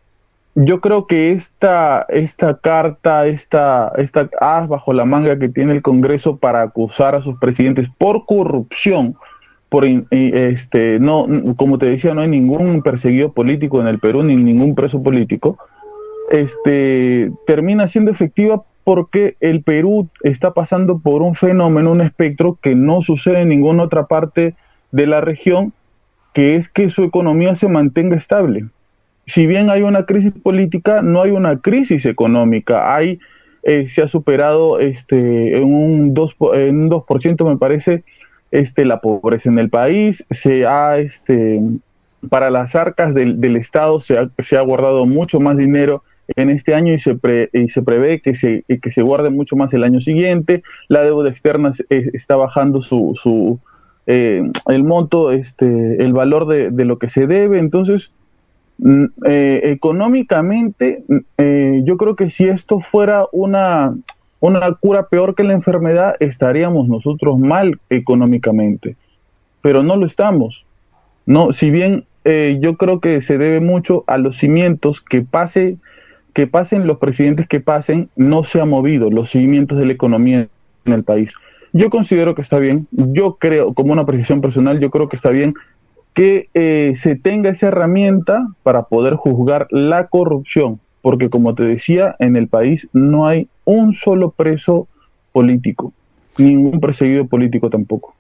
Yo 0.56 0.82
creo 0.82 1.08
que 1.08 1.32
esta, 1.32 2.06
esta 2.10 2.58
carta, 2.58 3.26
esta, 3.28 3.91
esta 3.98 4.30
as 4.39 4.67
bajo 4.67 4.94
la 4.94 5.06
manga 5.06 5.39
que 5.39 5.50
tiene 5.50 5.74
el 5.74 5.82
Congreso 5.82 6.38
para 6.38 6.62
acusar 6.62 7.15
a 7.15 7.22
sus 7.22 7.39
presidentes 7.39 7.88
por 7.98 8.26
corrupción, 8.26 9.15
por 9.72 9.86
este 9.86 11.00
no 11.00 11.26
como 11.56 11.78
te 11.78 11.86
decía 11.86 12.13
no 12.13 12.20
hay 12.20 12.28
ningún 12.28 12.82
perseguido 12.82 13.32
político 13.32 13.80
en 13.80 13.88
el 13.88 14.00
Perú 14.00 14.22
ni 14.22 14.36
ningún 14.36 14.76
preso 14.76 15.02
político 15.02 15.58
este 16.30 17.32
termina 17.48 17.88
siendo 17.88 18.12
efectiva 18.12 18.65
porque 18.84 19.36
el 19.39 19.63
Perú 19.63 20.10
está 20.24 20.54
pasando 20.54 21.00
por 21.00 21.22
un 21.22 21.36
fenómeno 21.36 21.91
un 21.91 22.02
espectro 22.02 22.58
que 22.62 22.76
no 22.76 23.02
sucede 23.02 23.41
en 23.41 23.50
ninguna 23.50 23.84
otra 23.84 24.08
parte 24.08 24.56
de 24.91 25.08
la 25.08 25.22
región 25.22 25.74
que 26.34 26.56
es 26.56 26.70
que 26.70 26.89
su 26.89 27.04
economía 27.04 27.56
se 27.56 27.67
mantenga 27.67 28.15
estable. 28.15 28.65
Si 29.26 29.48
bien 29.48 29.70
hay 29.70 29.82
una 29.82 30.06
crisis 30.06 30.34
política 30.34 31.02
no 31.02 31.22
hay 31.22 31.32
una 31.32 31.60
crisis 31.60 32.06
económica. 32.06 32.96
Hay 32.96 33.20
eh, 33.63 33.88
se 33.89 34.02
ha 34.02 34.08
superado 34.08 34.80
este 34.80 35.58
en 35.58 35.74
un 35.74 36.13
2 36.13 36.36
en 36.56 36.84
un 36.84 36.89
2% 36.89 37.48
me 37.48 37.58
parece 37.58 38.04
este, 38.52 38.86
la 38.86 39.00
pobreza 39.02 39.50
en 39.50 39.60
el 39.60 39.70
país, 39.70 40.26
se 40.30 40.65
ha, 40.65 40.98
este, 40.98 41.62
para 42.30 42.50
las 42.50 42.76
arcas 42.76 43.13
del, 43.13 43.39
del 43.39 43.56
Estado 43.56 44.00
se 44.00 44.17
ha, 44.17 44.30
se 44.39 44.58
ha, 44.58 44.62
guardado 44.62 45.06
mucho 45.06 45.39
más 45.39 45.58
dinero 45.58 46.04
en 46.36 46.50
este 46.50 46.74
año 46.74 46.94
y 46.94 47.00
se, 47.00 47.15
pre, 47.15 47.50
y 47.54 47.70
se 47.70 47.82
prevé 47.82 48.22
que 48.22 48.36
se, 48.36 48.63
que 48.82 48.91
se 48.91 49.02
guarde 49.02 49.30
mucho 49.30 49.56
más 49.56 49.74
el 49.74 49.84
año 49.84 50.02
siguiente. 50.02 50.63
La 50.88 51.02
deuda 51.04 51.30
externa 51.30 51.72
está 51.89 52.36
bajando 52.36 52.82
su, 52.82 53.17
su 53.22 53.60
eh, 54.08 54.44
el 54.67 54.84
monto, 54.84 55.32
este, 55.32 56.04
el 56.04 56.13
valor 56.13 56.48
de, 56.48 56.72
de, 56.72 56.86
lo 56.86 56.98
que 56.98 57.10
se 57.10 57.28
debe. 57.28 57.60
Entonces, 57.60 58.12
mm, 58.80 59.06
eh, 59.26 59.62
económicamente, 59.65 61.04
eh, 61.38 61.82
yo 61.86 61.98
creo 61.98 62.15
que 62.15 62.30
si 62.30 62.48
esto 62.48 62.80
fuera 62.80 63.26
una, 63.32 63.96
una 64.39 64.72
cura 64.74 65.08
peor 65.08 65.36
que 65.36 65.44
la 65.44 65.54
enfermedad, 65.54 66.15
estaríamos 66.20 66.88
nosotros 66.88 67.39
mal 67.39 67.80
económicamente. 67.89 68.96
Pero 69.62 69.84
no 69.84 69.96
lo 69.96 70.06
estamos. 70.06 70.65
No, 71.26 71.54
si 71.54 71.70
bien 71.70 72.06
eh, 72.24 72.60
yo 72.62 72.78
creo 72.78 73.00
que 73.00 73.22
se 73.22 73.38
debe 73.38 73.60
mucho 73.60 74.04
a 74.08 74.17
los 74.17 74.38
cimientos 74.38 75.02
que 75.02 75.22
pase, 75.22 75.78
que 76.34 76.48
pasen 76.48 76.88
los 76.88 76.98
presidentes 76.98 77.48
que 77.48 77.60
pasen, 77.60 78.10
no 78.15 78.44
se 78.44 78.62
ha 78.62 78.65
movido 78.65 79.10
los 79.10 79.30
cimientos 79.30 79.78
de 79.78 79.86
la 79.86 79.94
economía 79.94 80.48
en 80.86 80.94
el 80.94 81.04
país. 81.04 81.32
Yo 81.74 81.89
considero 81.89 82.36
que 82.36 82.41
está 82.41 82.60
bien, 82.60 82.88
yo 82.91 83.36
creo, 83.36 83.74
como 83.74 83.94
una 83.94 84.02
apreciación 84.02 84.41
personal, 84.41 84.80
yo 84.80 84.89
creo 84.89 85.08
que 85.08 85.15
está 85.15 85.30
bien 85.30 85.54
que 86.13 86.50
eh, 86.54 86.94
se 86.96 87.15
tenga 87.15 87.50
esa 87.50 87.67
herramienta 87.67 88.48
para 88.63 88.84
poder 88.84 89.15
juzgar 89.15 89.67
la 89.72 90.08
corrupción, 90.08 90.80
porque 91.02 91.30
como 91.30 91.56
te 91.56 91.63
decía, 91.63 92.15
en 92.20 92.36
el 92.36 92.48
país 92.48 92.88
no 92.91 93.28
hay 93.28 93.48
un 93.63 93.94
solo 93.94 94.32
preso 94.32 94.88
político, 95.32 95.94
ningún 96.38 96.82
perseguido 96.82 97.26
político 97.28 97.70
tampoco. 97.70 98.13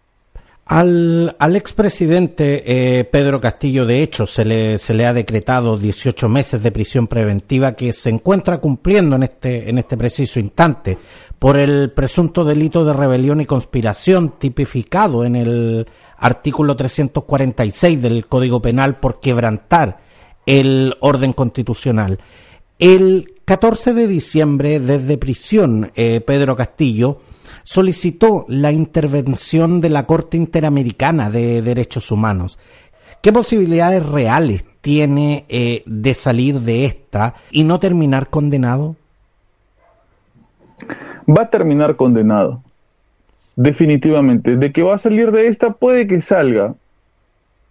Al, 0.71 1.35
al 1.37 1.57
expresidente 1.57 2.63
eh, 2.99 3.03
Pedro 3.03 3.41
Castillo, 3.41 3.85
de 3.85 4.01
hecho, 4.01 4.25
se 4.25 4.45
le, 4.45 4.77
se 4.77 4.93
le 4.93 5.05
ha 5.05 5.11
decretado 5.11 5.77
18 5.77 6.29
meses 6.29 6.63
de 6.63 6.71
prisión 6.71 7.07
preventiva 7.07 7.73
que 7.73 7.91
se 7.91 8.09
encuentra 8.09 8.59
cumpliendo 8.59 9.17
en 9.17 9.23
este, 9.23 9.69
en 9.69 9.79
este 9.79 9.97
preciso 9.97 10.39
instante 10.39 10.97
por 11.39 11.57
el 11.57 11.91
presunto 11.91 12.45
delito 12.45 12.85
de 12.85 12.93
rebelión 12.93 13.41
y 13.41 13.45
conspiración 13.45 14.39
tipificado 14.39 15.25
en 15.25 15.35
el 15.35 15.87
artículo 16.15 16.77
346 16.77 18.01
del 18.01 18.27
Código 18.27 18.61
Penal 18.61 18.97
por 18.97 19.19
quebrantar 19.19 19.99
el 20.45 20.95
orden 21.01 21.33
constitucional. 21.33 22.19
El 22.79 23.41
14 23.43 23.93
de 23.93 24.07
diciembre, 24.07 24.79
desde 24.79 25.17
prisión, 25.17 25.91
eh, 25.95 26.21
Pedro 26.21 26.55
Castillo 26.55 27.19
solicitó 27.63 28.45
la 28.47 28.71
intervención 28.71 29.81
de 29.81 29.89
la 29.89 30.05
Corte 30.05 30.37
Interamericana 30.37 31.29
de 31.29 31.61
Derechos 31.61 32.11
Humanos. 32.11 32.59
¿Qué 33.21 33.31
posibilidades 33.31 34.05
reales 34.05 34.65
tiene 34.81 35.45
eh, 35.47 35.83
de 35.85 36.13
salir 36.13 36.61
de 36.61 36.85
esta 36.85 37.35
y 37.51 37.63
no 37.63 37.79
terminar 37.79 38.29
condenado? 38.29 38.95
Va 41.29 41.43
a 41.43 41.49
terminar 41.49 41.95
condenado. 41.95 42.63
Definitivamente. 43.55 44.55
De 44.57 44.71
que 44.71 44.81
va 44.81 44.95
a 44.95 44.97
salir 44.97 45.31
de 45.31 45.47
esta, 45.47 45.73
puede 45.73 46.07
que 46.07 46.21
salga. 46.21 46.73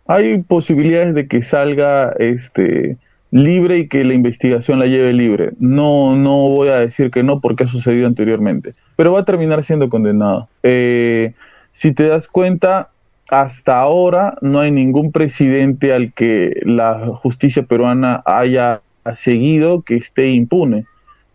Hay 0.07 0.39
posibilidades 0.43 1.15
de 1.15 1.27
que 1.27 1.43
salga 1.43 2.13
este 2.19 2.97
libre 3.31 3.79
y 3.79 3.89
que 3.89 4.05
la 4.05 4.15
investigación 4.15 4.79
la 4.79 4.87
lleve 4.87 5.13
libre. 5.13 5.53
No, 5.59 6.17
no 6.17 6.49
voy 6.49 6.69
a 6.69 6.79
decir 6.79 7.11
que 7.11 7.23
no 7.23 7.41
porque 7.41 7.65
ha 7.65 7.69
sucedido 7.69 8.07
anteriormente, 8.07 8.75
pero 8.97 9.13
va 9.13 9.21
a 9.21 9.25
terminar 9.25 9.63
siendo 9.65 9.89
condenado. 9.89 10.49
Eh, 10.63 11.35
si 11.73 11.93
te 11.95 12.09
das 12.09 12.27
cuenta, 12.27 12.91
hasta 13.31 13.79
ahora 13.79 14.37
no 14.41 14.61
hay 14.61 14.71
ningún 14.71 15.13
presidente 15.13 15.93
al 15.93 16.13
que 16.13 16.61
la 16.65 17.07
justicia 17.23 17.63
peruana 17.63 18.23
haya 18.25 18.83
seguido 19.15 19.83
que 19.83 19.97
esté 19.97 20.29
impune. 20.31 20.87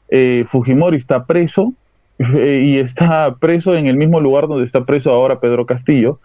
Eh, 0.09 0.45
Fujimori 0.47 0.97
está 0.97 1.25
preso 1.25 1.73
eh, 2.19 2.63
y 2.65 2.77
está 2.77 3.35
preso 3.35 3.75
en 3.75 3.87
el 3.87 3.95
mismo 3.95 4.19
lugar 4.19 4.47
donde 4.47 4.65
está 4.65 4.85
preso 4.85 5.11
ahora 5.11 5.39
Pedro 5.39 5.65
Castillo. 5.65 6.19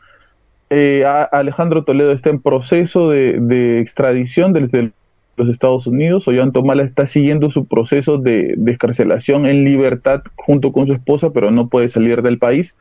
Alejandro 1.33 1.83
Toledo 1.83 2.12
está 2.12 2.30
en 2.30 2.40
proceso 2.40 3.11
de, 3.11 3.40
de 3.40 3.80
extradición 3.80 4.52
desde 4.52 4.78
el 4.78 4.92
los 5.40 5.48
Estados 5.48 5.87
Unidos. 5.87 6.26
Mala 6.64 6.83
está 6.83 7.07
siguiendo 7.07 7.50
su 7.50 7.66
proceso 7.66 8.18
de 8.18 8.55
descarcelación 8.57 9.46
en 9.46 9.64
libertad 9.64 10.22
junto 10.37 10.72
con 10.72 10.87
su 10.87 10.92
esposa, 10.92 11.31
pero 11.31 11.50
no 11.50 11.68
puede 11.68 11.88
salir 11.88 12.22
del 12.22 12.38
país. 12.38 12.76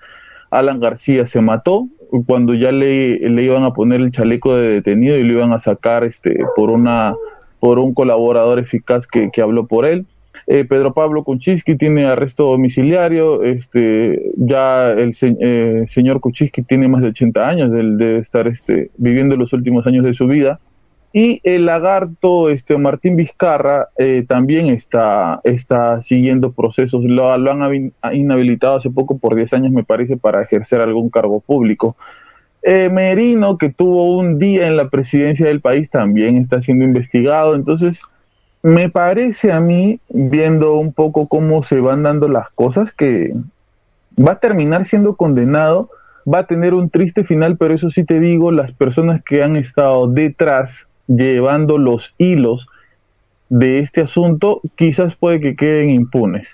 Alan 0.51 0.79
García 0.79 1.25
se 1.25 1.41
mató 1.41 1.87
cuando 2.25 2.53
ya 2.53 2.71
le, 2.71 3.17
le 3.17 3.43
iban 3.43 3.63
a 3.63 3.73
poner 3.73 4.01
el 4.01 4.11
chaleco 4.11 4.55
de 4.55 4.69
detenido 4.69 5.17
y 5.17 5.23
lo 5.23 5.33
iban 5.33 5.53
a 5.53 5.59
sacar 5.59 6.03
este, 6.03 6.39
por, 6.55 6.71
una, 6.71 7.15
por 7.59 7.79
un 7.79 7.93
colaborador 7.93 8.59
eficaz 8.59 9.05
que, 9.07 9.29
habló 9.41 9.67
por 9.67 9.85
él. 9.85 10.05
Eh, 10.47 10.65
Pedro 10.65 10.93
Pablo 10.93 11.23
Kuczynski 11.23 11.75
tiene 11.75 12.05
arresto 12.05 12.45
domiciliario, 12.45 13.43
este, 13.43 14.31
ya 14.35 14.91
el 14.91 15.15
eh, 15.21 15.85
señor 15.89 16.19
Kuczynski 16.19 16.63
tiene 16.63 16.87
más 16.87 17.03
de 17.03 17.09
80 17.09 17.47
años 17.47 17.71
de, 17.71 17.83
de 17.97 18.17
estar 18.17 18.47
este, 18.47 18.89
viviendo 18.97 19.35
los 19.35 19.53
últimos 19.53 19.85
años 19.85 20.03
de 20.03 20.15
su 20.15 20.25
vida. 20.25 20.59
Y 21.11 21.41
el 21.43 21.65
lagarto 21.65 22.49
este, 22.49 22.77
Martín 22.77 23.15
Vizcarra 23.15 23.89
eh, 23.97 24.23
también 24.27 24.67
está, 24.67 25.41
está 25.43 26.01
siguiendo 26.03 26.51
procesos, 26.51 27.03
lo, 27.03 27.35
lo, 27.37 27.51
han 27.51 27.93
inhabilitado 28.13 28.77
hace 28.77 28.91
poco 28.91 29.17
por 29.17 29.35
10 29.35 29.53
años, 29.53 29.71
me 29.71 29.83
parece, 29.83 30.17
para 30.17 30.43
ejercer 30.43 30.81
algún 30.81 31.09
cargo 31.09 31.39
público. 31.39 31.95
Eh, 32.61 32.89
Merino, 32.89 33.57
que 33.57 33.69
tuvo 33.69 34.17
un 34.17 34.37
día 34.37 34.67
en 34.67 34.77
la 34.77 34.89
presidencia 34.89 35.47
del 35.47 35.61
país, 35.61 35.89
también 35.89 36.37
está 36.37 36.61
siendo 36.61 36.85
investigado. 36.85 37.55
Entonces, 37.55 38.01
me 38.61 38.89
parece 38.89 39.51
a 39.51 39.59
mí, 39.59 39.99
viendo 40.09 40.75
un 40.75 40.93
poco 40.93 41.27
cómo 41.27 41.63
se 41.63 41.79
van 41.79 42.03
dando 42.03 42.27
las 42.27 42.51
cosas, 42.51 42.91
que 42.91 43.33
va 44.19 44.33
a 44.33 44.39
terminar 44.39 44.85
siendo 44.85 45.15
condenado, 45.15 45.89
va 46.31 46.39
a 46.39 46.47
tener 46.47 46.73
un 46.73 46.89
triste 46.89 47.23
final, 47.23 47.57
pero 47.57 47.73
eso 47.73 47.89
sí 47.89 48.03
te 48.03 48.19
digo, 48.19 48.51
las 48.51 48.71
personas 48.73 49.23
que 49.23 49.41
han 49.41 49.55
estado 49.55 50.07
detrás 50.07 50.88
llevando 51.09 51.77
los 51.77 52.13
hilos 52.17 52.67
de 53.49 53.79
este 53.79 54.01
asunto, 54.01 54.61
quizás 54.75 55.15
puede 55.15 55.41
que 55.41 55.55
queden 55.55 55.89
impunes. 55.89 56.47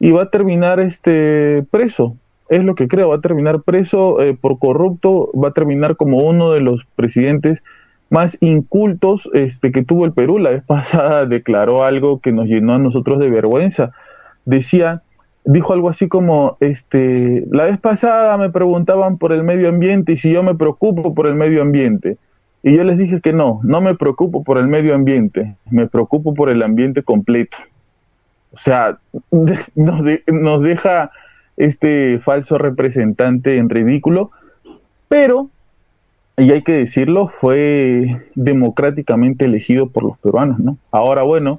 y 0.00 0.12
va 0.12 0.22
a 0.22 0.30
terminar 0.30 0.78
este 0.78 1.64
preso. 1.72 2.16
Es 2.48 2.62
lo 2.62 2.76
que 2.76 2.86
creo, 2.86 3.08
va 3.08 3.16
a 3.16 3.20
terminar 3.20 3.62
preso 3.62 4.22
eh, 4.22 4.36
por 4.40 4.58
corrupto, 4.60 5.30
va 5.32 5.48
a 5.48 5.52
terminar 5.52 5.96
como 5.96 6.18
uno 6.18 6.52
de 6.52 6.60
los 6.60 6.84
presidentes 6.94 7.62
más 8.08 8.38
incultos 8.40 9.28
este, 9.34 9.72
que 9.72 9.82
tuvo 9.84 10.04
el 10.04 10.12
Perú. 10.12 10.38
La 10.38 10.50
vez 10.50 10.62
pasada 10.66 11.26
declaró 11.26 11.82
algo 11.82 12.20
que 12.20 12.30
nos 12.30 12.46
llenó 12.46 12.74
a 12.74 12.78
nosotros 12.78 13.18
de 13.18 13.28
vergüenza. 13.28 13.90
Decía, 14.44 15.02
dijo 15.44 15.72
algo 15.72 15.88
así 15.88 16.06
como, 16.06 16.56
este, 16.60 17.44
la 17.50 17.64
vez 17.64 17.80
pasada 17.80 18.38
me 18.38 18.50
preguntaban 18.50 19.18
por 19.18 19.32
el 19.32 19.42
medio 19.42 19.68
ambiente 19.68 20.12
y 20.12 20.16
si 20.16 20.32
yo 20.32 20.44
me 20.44 20.54
preocupo 20.54 21.14
por 21.14 21.26
el 21.26 21.34
medio 21.34 21.60
ambiente. 21.60 22.16
Y 22.62 22.76
yo 22.76 22.84
les 22.84 22.98
dije 22.98 23.20
que 23.20 23.32
no, 23.32 23.60
no 23.62 23.80
me 23.80 23.94
preocupo 23.94 24.42
por 24.42 24.58
el 24.58 24.66
medio 24.66 24.94
ambiente, 24.94 25.56
me 25.70 25.86
preocupo 25.86 26.34
por 26.34 26.50
el 26.50 26.62
ambiente 26.62 27.02
completo. 27.02 27.56
O 28.52 28.56
sea, 28.56 28.98
nos, 29.30 30.00
nos 30.26 30.62
deja 30.62 31.10
este 31.56 32.20
falso 32.20 32.58
representante 32.58 33.56
en 33.56 33.68
ridículo, 33.68 34.30
pero, 35.08 35.50
y 36.36 36.50
hay 36.50 36.62
que 36.62 36.72
decirlo, 36.72 37.28
fue 37.28 38.22
democráticamente 38.34 39.44
elegido 39.44 39.88
por 39.88 40.04
los 40.04 40.18
peruanos, 40.18 40.58
¿no? 40.58 40.78
Ahora, 40.90 41.22
bueno, 41.22 41.58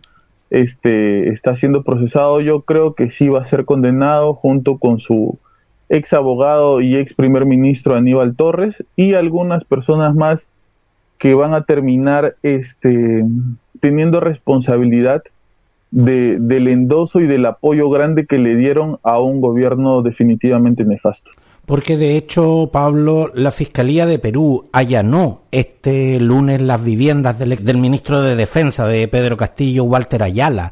este 0.50 1.30
está 1.30 1.56
siendo 1.56 1.84
procesado, 1.84 2.42
yo 2.42 2.62
creo 2.62 2.94
que 2.94 3.12
sí 3.12 3.30
va 3.30 3.42
a 3.42 3.46
ser 3.46 3.66
condenado 3.66 4.34
junto 4.34 4.78
con 4.78 5.00
su 5.00 5.38
ex 5.90 6.14
abogado 6.14 6.82
y 6.82 6.96
ex 6.96 7.14
primer 7.14 7.46
ministro 7.46 7.96
Aníbal 7.96 8.36
Torres 8.36 8.84
y 8.96 9.14
algunas 9.16 9.64
personas 9.66 10.16
más 10.16 10.48
que 11.20 11.36
van 11.36 11.54
a 11.54 11.66
terminar 11.66 12.38
este, 12.42 13.24
teniendo 13.80 14.20
responsabilidad 14.20 15.22
de, 15.92 16.38
del 16.40 16.68
endoso 16.68 17.20
y 17.20 17.28
del 17.28 17.46
apoyo 17.46 17.90
grande 17.90 18.26
que 18.26 18.40
le 18.40 18.56
dieron 18.56 19.00
a 19.04 19.20
un 19.20 19.42
gobierno 19.42 20.02
definitivamente 20.02 20.86
nefasto. 20.86 21.30
Porque 21.66 21.98
de 21.98 22.16
hecho, 22.16 22.70
Pablo, 22.72 23.30
la 23.36 23.52
Fiscalía 23.52 24.08
de 24.08 24.18
Perú 24.18 24.70
allanó 24.72 25.42
este 25.52 26.20
lunes 26.20 26.62
las 26.62 26.84
viviendas 26.84 27.38
del, 27.38 27.64
del 27.64 27.78
ministro 27.78 28.22
de 28.24 28.36
Defensa 28.36 28.88
de 28.88 29.08
Pedro 29.08 29.38
Castillo, 29.38 29.84
Walter 29.84 30.24
Ayala, 30.24 30.72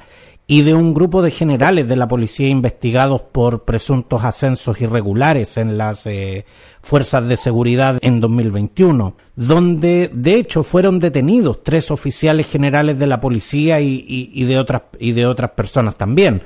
y 0.49 0.61
de 0.61 0.73
un 0.73 0.93
grupo 0.93 1.21
de 1.21 1.29
generales 1.29 1.89
de 1.89 1.97
la 1.97 2.07
policía 2.07 2.47
investigados 2.47 3.21
por 3.21 3.65
presuntos 3.65 4.23
ascensos 4.23 4.79
irregulares 4.79 5.57
en 5.57 5.77
las 5.77 6.07
eh, 6.07 6.45
fuerzas 6.81 7.27
de 7.27 7.35
seguridad 7.35 7.99
en 8.01 8.21
2021, 8.21 9.17
donde 9.35 10.09
de 10.13 10.35
hecho 10.35 10.63
fueron 10.63 10.99
detenidos 10.99 11.63
tres 11.63 11.91
oficiales 11.91 12.49
generales 12.49 12.97
de 12.97 13.07
la 13.07 13.19
policía 13.19 13.81
y, 13.81 14.45
de, 14.45 14.57
otras, 14.57 14.83
y 14.99 15.11
de 15.11 15.25
otras 15.25 15.51
personas 15.51 15.95
también. 15.97 16.41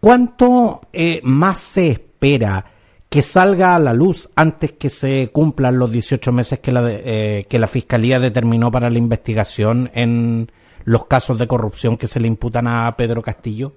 ¿Cuánto 0.00 0.82
eh, 0.92 1.22
más 1.24 1.58
se 1.58 1.88
espera 1.88 2.66
que 3.08 3.22
salga 3.22 3.74
a 3.74 3.78
la 3.78 3.94
luz 3.94 4.28
antes 4.36 4.72
que 4.72 4.90
se 4.90 5.30
cumplan 5.32 5.78
los 5.78 5.90
18 5.90 6.30
meses 6.32 6.58
que 6.58 6.72
la, 6.72 6.82
eh, 6.86 7.46
que 7.48 7.58
la 7.58 7.66
Fiscalía 7.66 8.20
determinó 8.20 8.70
para 8.70 8.90
la 8.90 8.98
investigación 8.98 9.90
en 9.94 10.50
los 10.86 11.04
casos 11.06 11.38
de 11.38 11.48
corrupción 11.48 11.98
que 11.98 12.06
se 12.06 12.20
le 12.20 12.28
imputan 12.28 12.66
a 12.68 12.94
Pedro 12.96 13.20
Castillo? 13.20 13.72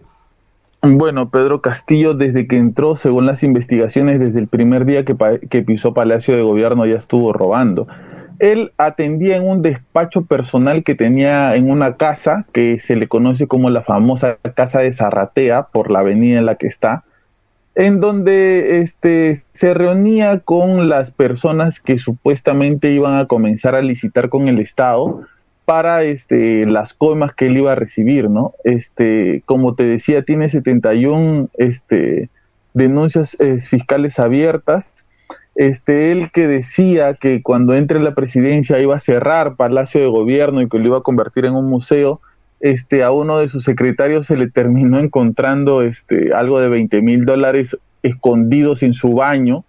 Bueno, 0.81 1.29
Pedro 1.29 1.59
Castillo 1.59 2.13
desde 2.13 2.47
que 2.47 2.55
entró, 2.55 2.95
según 2.95 3.25
las 3.25 3.43
investigaciones, 3.43 4.19
desde 4.19 4.39
el 4.39 4.47
primer 4.47 4.85
día 4.85 5.03
que, 5.03 5.61
pisó 5.63 5.93
Palacio 5.93 6.37
de 6.37 6.43
Gobierno 6.43 6.85
ya 6.85 6.95
estuvo 6.95 7.33
robando. 7.33 7.87
Él 8.37 8.71
atendía 8.77 9.35
en 9.35 9.45
un 9.45 9.61
despacho 9.61 10.21
personal 10.21 10.83
que 10.83 10.95
tenía 10.95 11.53
en 11.55 11.69
una 11.69 11.97
casa 11.97 12.45
que 12.53 12.79
se 12.79 12.95
le 12.95 13.09
conoce 13.09 13.47
como 13.47 13.69
la 13.69 13.81
famosa 13.81 14.37
casa 14.55 14.79
de 14.79 14.93
Zarratea 14.93 15.63
por 15.63 15.91
la 15.91 15.99
avenida 15.99 16.37
en 16.37 16.45
la 16.45 16.55
que 16.55 16.67
está, 16.67 17.03
en 17.73 17.99
donde 17.99 18.81
este, 18.81 19.41
se 19.51 19.73
reunía 19.73 20.39
con 20.39 20.87
las 20.87 21.11
personas 21.11 21.81
que 21.81 21.97
supuestamente 21.97 22.91
iban 22.91 23.17
a 23.17 23.25
comenzar 23.25 23.73
a 23.73 23.81
licitar 23.81 24.29
con 24.29 24.47
el 24.47 24.59
Estado 24.59 25.25
para 25.69 26.01
este, 26.01 26.65
las 26.65 26.95
coimas 26.95 27.35
que 27.35 27.45
él 27.45 27.57
iba 27.57 27.73
a 27.73 27.75
recibir, 27.75 28.27
¿no? 28.27 28.55
Este, 28.63 29.43
como 29.45 29.75
te 29.75 29.83
decía, 29.83 30.23
tiene 30.23 30.49
71 30.49 31.49
este, 31.59 32.31
denuncias 32.73 33.37
eh, 33.39 33.59
fiscales 33.59 34.17
abiertas. 34.17 34.95
Este, 35.53 36.11
él 36.11 36.31
que 36.33 36.47
decía 36.47 37.13
que 37.13 37.43
cuando 37.43 37.75
entre 37.75 37.99
la 37.99 38.15
presidencia 38.15 38.79
iba 38.79 38.95
a 38.95 38.99
cerrar 38.99 39.57
Palacio 39.57 40.01
de 40.01 40.07
Gobierno 40.07 40.59
y 40.63 40.67
que 40.67 40.79
lo 40.79 40.87
iba 40.87 40.97
a 40.97 41.03
convertir 41.03 41.45
en 41.45 41.53
un 41.53 41.69
museo, 41.69 42.19
este, 42.61 43.03
a 43.03 43.11
uno 43.11 43.37
de 43.37 43.47
sus 43.47 43.63
secretarios 43.63 44.25
se 44.25 44.37
le 44.37 44.49
terminó 44.49 44.97
encontrando 44.97 45.83
este, 45.83 46.33
algo 46.33 46.59
de 46.59 46.69
20 46.69 46.99
mil 47.03 47.25
dólares 47.25 47.77
escondidos 48.01 48.81
en 48.81 48.93
su 48.93 49.13
baño 49.13 49.65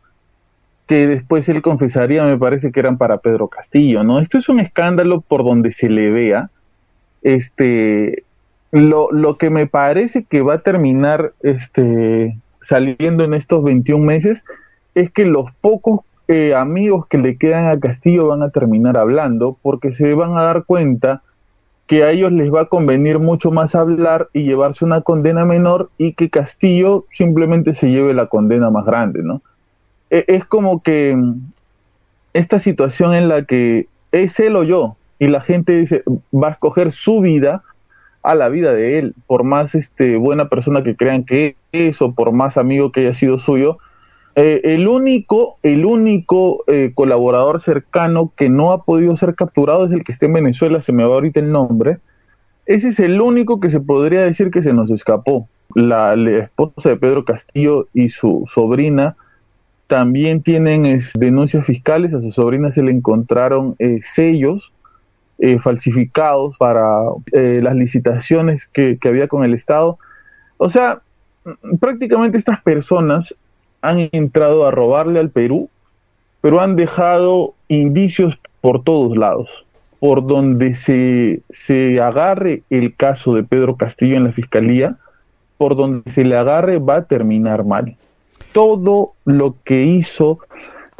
que 0.90 1.07
después 1.07 1.48
él 1.48 1.62
confesaría, 1.62 2.24
me 2.24 2.37
parece 2.37 2.72
que 2.72 2.81
eran 2.81 2.98
para 2.98 3.18
Pedro 3.18 3.46
Castillo, 3.46 4.03
¿no? 4.03 4.18
Esto 4.18 4.38
es 4.38 4.48
un 4.48 4.59
escándalo 4.59 5.20
por 5.20 5.44
donde 5.44 5.70
se 5.70 5.88
le 5.88 6.11
vea. 6.11 6.50
Este, 7.22 8.24
lo, 8.72 9.12
lo 9.12 9.38
que 9.38 9.50
me 9.50 9.68
parece 9.68 10.24
que 10.24 10.42
va 10.42 10.55
a 10.55 10.62
terminar 10.62 11.33
este, 11.44 12.37
saliendo 12.61 13.22
en 13.22 13.35
estos 13.35 13.62
21 13.62 14.05
meses 14.05 14.42
es 14.96 15.12
que 15.12 15.26
los 15.26 15.53
pocos 15.61 16.00
eh, 16.26 16.57
amigos 16.57 17.07
que 17.07 17.18
le 17.18 17.37
quedan 17.37 17.68
a 17.68 17.79
Castillo 17.79 18.26
van 18.26 18.42
a 18.42 18.50
terminar 18.50 18.98
hablando 18.98 19.57
porque 19.62 19.92
se 19.92 20.12
van 20.14 20.37
a 20.37 20.42
dar 20.42 20.64
cuenta 20.64 21.22
que 21.87 22.03
a 22.03 22.11
ellos 22.11 22.33
les 22.33 22.53
va 22.53 22.62
a 22.62 22.68
convenir 22.68 23.20
mucho 23.20 23.53
más 23.53 23.76
hablar 23.76 24.29
y 24.33 24.42
llevarse 24.42 24.85
una 24.85 25.03
condena 25.03 25.44
menor 25.44 25.88
y 25.98 26.14
que 26.14 26.31
Castillo 26.31 27.05
simplemente 27.12 27.74
se 27.74 27.92
lleve 27.92 28.12
la 28.12 28.26
condena 28.26 28.70
más 28.70 28.85
grande, 28.85 29.22
¿no? 29.22 29.40
E, 30.10 30.24
es 30.28 30.44
como 30.44 30.82
que 30.82 31.16
esta 32.32 32.58
situación 32.60 33.14
en 33.14 33.28
la 33.28 33.44
que 33.44 33.86
es 34.12 34.38
él 34.40 34.56
o 34.56 34.64
yo 34.64 34.96
y 35.18 35.28
la 35.28 35.40
gente 35.40 35.72
dice 35.72 36.02
va 36.32 36.48
a 36.48 36.52
escoger 36.52 36.92
su 36.92 37.20
vida 37.20 37.62
a 38.22 38.34
la 38.34 38.48
vida 38.48 38.72
de 38.72 38.98
él 38.98 39.14
por 39.26 39.44
más 39.44 39.74
este 39.74 40.16
buena 40.16 40.48
persona 40.48 40.82
que 40.82 40.96
crean 40.96 41.24
que 41.24 41.56
es 41.72 42.00
o 42.02 42.12
por 42.12 42.32
más 42.32 42.56
amigo 42.56 42.92
que 42.92 43.00
haya 43.00 43.14
sido 43.14 43.38
suyo 43.38 43.78
eh, 44.36 44.60
el 44.74 44.86
único 44.86 45.58
el 45.62 45.84
único 45.84 46.64
eh, 46.68 46.92
colaborador 46.94 47.60
cercano 47.60 48.32
que 48.36 48.48
no 48.48 48.72
ha 48.72 48.84
podido 48.84 49.16
ser 49.16 49.34
capturado 49.34 49.86
es 49.86 49.92
el 49.92 50.04
que 50.04 50.12
está 50.12 50.26
en 50.26 50.34
Venezuela 50.34 50.80
se 50.82 50.92
me 50.92 51.04
va 51.04 51.14
ahorita 51.14 51.40
el 51.40 51.50
nombre. 51.50 51.98
Ese 52.66 52.88
es 52.88 53.00
el 53.00 53.20
único 53.20 53.58
que 53.58 53.70
se 53.70 53.80
podría 53.80 54.22
decir 54.22 54.50
que 54.50 54.62
se 54.62 54.72
nos 54.72 54.90
escapó. 54.90 55.48
La 55.74 56.14
esposa 56.14 56.90
de 56.90 56.96
Pedro 56.96 57.24
Castillo 57.24 57.88
y 57.92 58.10
su 58.10 58.44
sobrina 58.52 59.16
también 59.90 60.40
tienen 60.40 61.03
denuncias 61.14 61.66
fiscales, 61.66 62.14
a 62.14 62.22
su 62.22 62.31
sobrina 62.31 62.70
se 62.70 62.81
le 62.81 62.92
encontraron 62.92 63.74
eh, 63.81 63.98
sellos 64.05 64.72
eh, 65.40 65.59
falsificados 65.59 66.57
para 66.59 67.00
eh, 67.33 67.59
las 67.61 67.74
licitaciones 67.74 68.68
que, 68.72 68.98
que 68.98 69.09
había 69.09 69.26
con 69.26 69.42
el 69.42 69.53
Estado. 69.53 69.98
O 70.59 70.70
sea, 70.70 71.00
prácticamente 71.81 72.38
estas 72.38 72.62
personas 72.62 73.35
han 73.83 74.09
entrado 74.12 74.64
a 74.64 74.70
robarle 74.70 75.18
al 75.18 75.31
Perú, 75.31 75.68
pero 76.40 76.61
han 76.61 76.76
dejado 76.76 77.55
indicios 77.66 78.38
por 78.61 78.85
todos 78.85 79.16
lados. 79.16 79.50
Por 79.98 80.24
donde 80.24 80.74
se, 80.74 81.40
se 81.50 82.00
agarre 82.00 82.62
el 82.70 82.94
caso 82.94 83.35
de 83.35 83.42
Pedro 83.42 83.74
Castillo 83.74 84.16
en 84.16 84.22
la 84.22 84.33
fiscalía, 84.33 84.98
por 85.59 85.74
donde 85.74 86.09
se 86.12 86.24
le 86.24 86.37
agarre 86.37 86.79
va 86.79 86.98
a 86.98 87.05
terminar 87.07 87.64
mal 87.64 87.96
todo 88.52 89.12
lo 89.24 89.56
que 89.64 89.84
hizo 89.84 90.38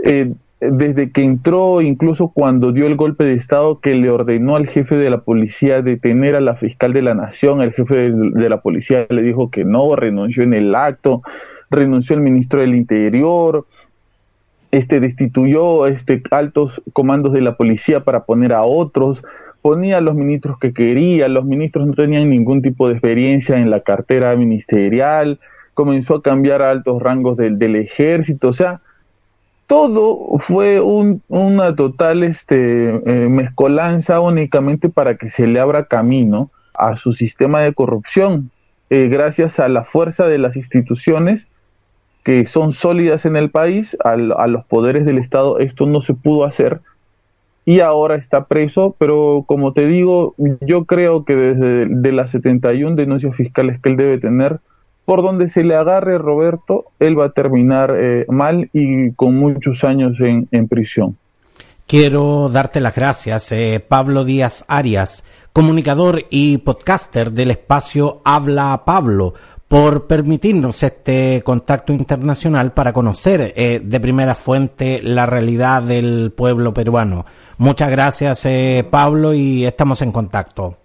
eh, 0.04 0.32
desde 0.60 1.10
que 1.10 1.22
entró, 1.22 1.80
incluso 1.80 2.28
cuando 2.28 2.72
dio 2.72 2.86
el 2.86 2.96
golpe 2.96 3.24
de 3.24 3.32
Estado 3.32 3.80
que 3.80 3.94
le 3.94 4.10
ordenó 4.10 4.56
al 4.56 4.66
jefe 4.66 4.96
de 4.96 5.08
la 5.08 5.22
policía 5.22 5.80
detener 5.80 6.36
a 6.36 6.40
la 6.40 6.54
fiscal 6.56 6.92
de 6.92 7.02
la 7.02 7.14
nación, 7.14 7.62
el 7.62 7.72
jefe 7.72 8.12
de, 8.12 8.48
la 8.48 8.60
policía 8.60 9.06
le 9.08 9.22
dijo 9.22 9.50
que 9.50 9.64
no, 9.64 9.96
renunció 9.96 10.42
en 10.42 10.52
el 10.52 10.74
acto, 10.74 11.22
renunció 11.70 12.14
el 12.14 12.20
ministro 12.20 12.60
del 12.60 12.74
Interior, 12.74 13.66
este 14.70 15.00
destituyó 15.00 15.86
este 15.86 16.22
altos 16.30 16.82
comandos 16.92 17.32
de 17.32 17.40
la 17.40 17.56
policía 17.56 18.04
para 18.04 18.24
poner 18.24 18.52
a 18.52 18.62
otros, 18.62 19.22
ponía 19.62 19.96
a 19.96 20.02
los 20.02 20.14
ministros 20.14 20.58
que 20.58 20.74
quería, 20.74 21.28
los 21.28 21.46
ministros 21.46 21.86
no 21.86 21.94
tenían 21.94 22.28
ningún 22.28 22.60
tipo 22.60 22.86
de 22.86 22.94
experiencia 22.94 23.56
en 23.56 23.70
la 23.70 23.80
cartera 23.80 24.36
ministerial, 24.36 25.40
comenzó 25.74 26.16
a 26.16 26.22
cambiar 26.22 26.62
a 26.62 26.70
altos 26.70 27.02
rangos 27.02 27.37
del, 27.37 27.59
del 27.59 27.76
ejército, 27.76 28.48
o 28.48 28.52
sea, 28.52 28.80
todo 29.70 30.37
fue 30.38 30.80
una 30.80 31.76
total 31.76 32.24
este, 32.24 32.88
eh, 32.88 33.28
mezcolanza 33.28 34.18
únicamente 34.18 34.88
para 34.88 35.16
que 35.16 35.30
se 35.30 35.46
le 35.46 35.61
abra 35.61 35.85
camino 35.85 36.50
a 36.74 36.96
su 36.96 37.12
sistema 37.12 37.61
de 37.61 37.72
corrupción, 37.72 38.50
eh, 38.90 39.06
gracias 39.06 39.61
a 39.61 39.68
la 39.68 39.85
fuerza 39.85 40.26
de 40.26 40.38
las 40.38 40.56
instituciones 40.56 41.46
que 42.24 42.46
son 42.46 42.72
sólidas 42.72 43.24
en 43.26 43.37
el 43.37 43.50
país, 43.50 43.96
a, 44.02 44.16
los 44.16 44.64
poderes 44.64 45.06
del 45.06 45.18
Estado, 45.18 45.61
esto 45.61 45.87
no 45.87 46.00
se 46.00 46.14
pudo 46.14 46.44
hacer 46.44 46.80
y 47.64 47.78
ahora 47.78 48.16
está 48.16 48.46
preso, 48.46 48.96
pero 48.98 49.44
como 49.46 49.72
te 49.72 49.87
digo, 49.87 50.35
yo 50.62 50.85
creo 50.85 51.24
que 51.24 51.37
desde 51.37 51.87
de 51.87 52.12
las 52.12 52.33
71 52.33 52.96
denuncias 52.96 53.37
fiscales 53.37 53.80
que 53.80 53.90
él 53.90 53.96
debe 53.96 54.18
tener, 54.18 54.59
por 55.10 55.22
donde 55.22 55.48
se 55.48 55.64
le 55.64 55.74
agarre 55.74 56.18
Roberto, 56.18 56.84
él 57.00 57.18
va 57.18 57.24
a 57.24 57.30
terminar 57.32 57.96
eh, 57.98 58.26
mal 58.28 58.70
y 58.72 59.10
con 59.14 59.34
muchos 59.34 59.82
años 59.82 60.12
en, 60.20 60.68
prisión. 60.68 61.16
Quiero 61.84 62.48
darte 62.48 62.78
las 62.78 62.94
gracias, 62.94 63.50
eh, 63.50 63.84
Pablo 63.88 64.24
Díaz 64.24 64.64
Arias, 64.68 65.24
comunicador 65.52 66.26
y 66.30 66.58
podcaster 66.58 67.32
del 67.32 67.50
espacio 67.50 68.20
Habla 68.24 68.84
Pablo, 68.86 69.34
por 69.66 70.06
permitirnos 70.06 70.80
este 70.84 71.42
contacto 71.44 71.92
internacional 71.92 72.72
para 72.72 72.92
conocer 72.92 73.52
eh, 73.56 73.80
de 73.84 73.98
primera 73.98 74.36
fuente 74.36 75.00
la 75.02 75.26
realidad 75.26 75.82
del 75.82 76.32
pueblo 76.36 76.72
peruano. 76.72 77.26
Muchas 77.58 77.90
gracias, 77.90 78.46
Pablo, 78.90 79.34
y 79.34 79.64
estamos 79.64 80.02
en 80.02 80.12
contacto. 80.12 80.79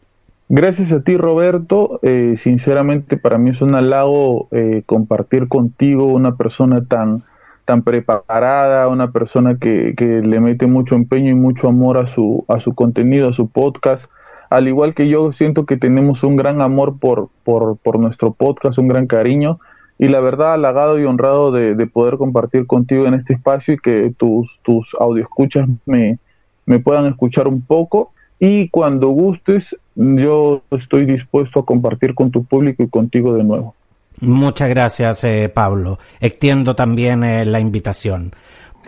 Gracias 0.47 0.91
a 0.91 1.01
ti, 1.01 1.17
Roberto. 1.17 1.99
Eh, 2.03 2.35
sinceramente, 2.37 3.17
para 3.17 3.39
mí 3.39 3.49
es 3.49 3.61
un 3.63 3.73
halago 3.73 4.47
eh, 4.51 4.83
compartir 4.85 5.47
contigo 5.47 6.05
una 6.05 6.35
persona 6.35 6.85
tan, 6.85 7.23
tan 7.65 7.81
preparada, 7.81 8.87
una 8.87 9.11
persona 9.11 9.57
que, 9.57 9.95
que, 9.97 10.05
le 10.05 10.39
mete 10.39 10.67
mucho 10.67 10.93
empeño 10.93 11.31
y 11.31 11.33
mucho 11.33 11.67
amor 11.67 11.97
a 11.97 12.05
su, 12.05 12.45
a 12.47 12.59
su 12.59 12.75
contenido, 12.75 13.29
a 13.29 13.33
su 13.33 13.49
podcast. 13.49 14.05
Al 14.51 14.67
igual 14.67 14.93
que 14.93 15.09
yo, 15.09 15.31
siento 15.31 15.65
que 15.65 15.77
tenemos 15.77 16.23
un 16.23 16.35
gran 16.35 16.61
amor 16.61 16.99
por, 16.99 17.29
por, 17.43 17.77
por 17.77 17.97
nuestro 17.97 18.31
podcast, 18.31 18.77
un 18.77 18.87
gran 18.87 19.07
cariño. 19.07 19.59
Y 19.97 20.09
la 20.09 20.19
verdad, 20.19 20.53
halagado 20.53 20.99
y 20.99 21.05
honrado 21.05 21.51
de, 21.51 21.73
de 21.73 21.87
poder 21.87 22.17
compartir 22.17 22.67
contigo 22.67 23.07
en 23.07 23.15
este 23.15 23.33
espacio 23.33 23.73
y 23.73 23.77
que 23.79 24.13
tus, 24.15 24.59
tus 24.61 24.91
escuchas 25.19 25.67
me, 25.87 26.19
me 26.67 26.79
puedan 26.79 27.07
escuchar 27.07 27.47
un 27.47 27.61
poco 27.61 28.11
y 28.39 28.69
cuando 28.69 29.09
gustes 29.09 29.75
yo 29.95 30.61
estoy 30.71 31.05
dispuesto 31.05 31.59
a 31.59 31.65
compartir 31.65 32.13
con 32.13 32.31
tu 32.31 32.43
público 32.43 32.83
y 32.83 32.89
contigo 32.89 33.33
de 33.33 33.43
nuevo. 33.43 33.75
Muchas 34.21 34.69
gracias, 34.69 35.23
eh, 35.23 35.49
Pablo. 35.53 35.99
Extiendo 36.19 36.73
también 36.73 37.23
eh, 37.23 37.45
la 37.45 37.59
invitación. 37.59 38.33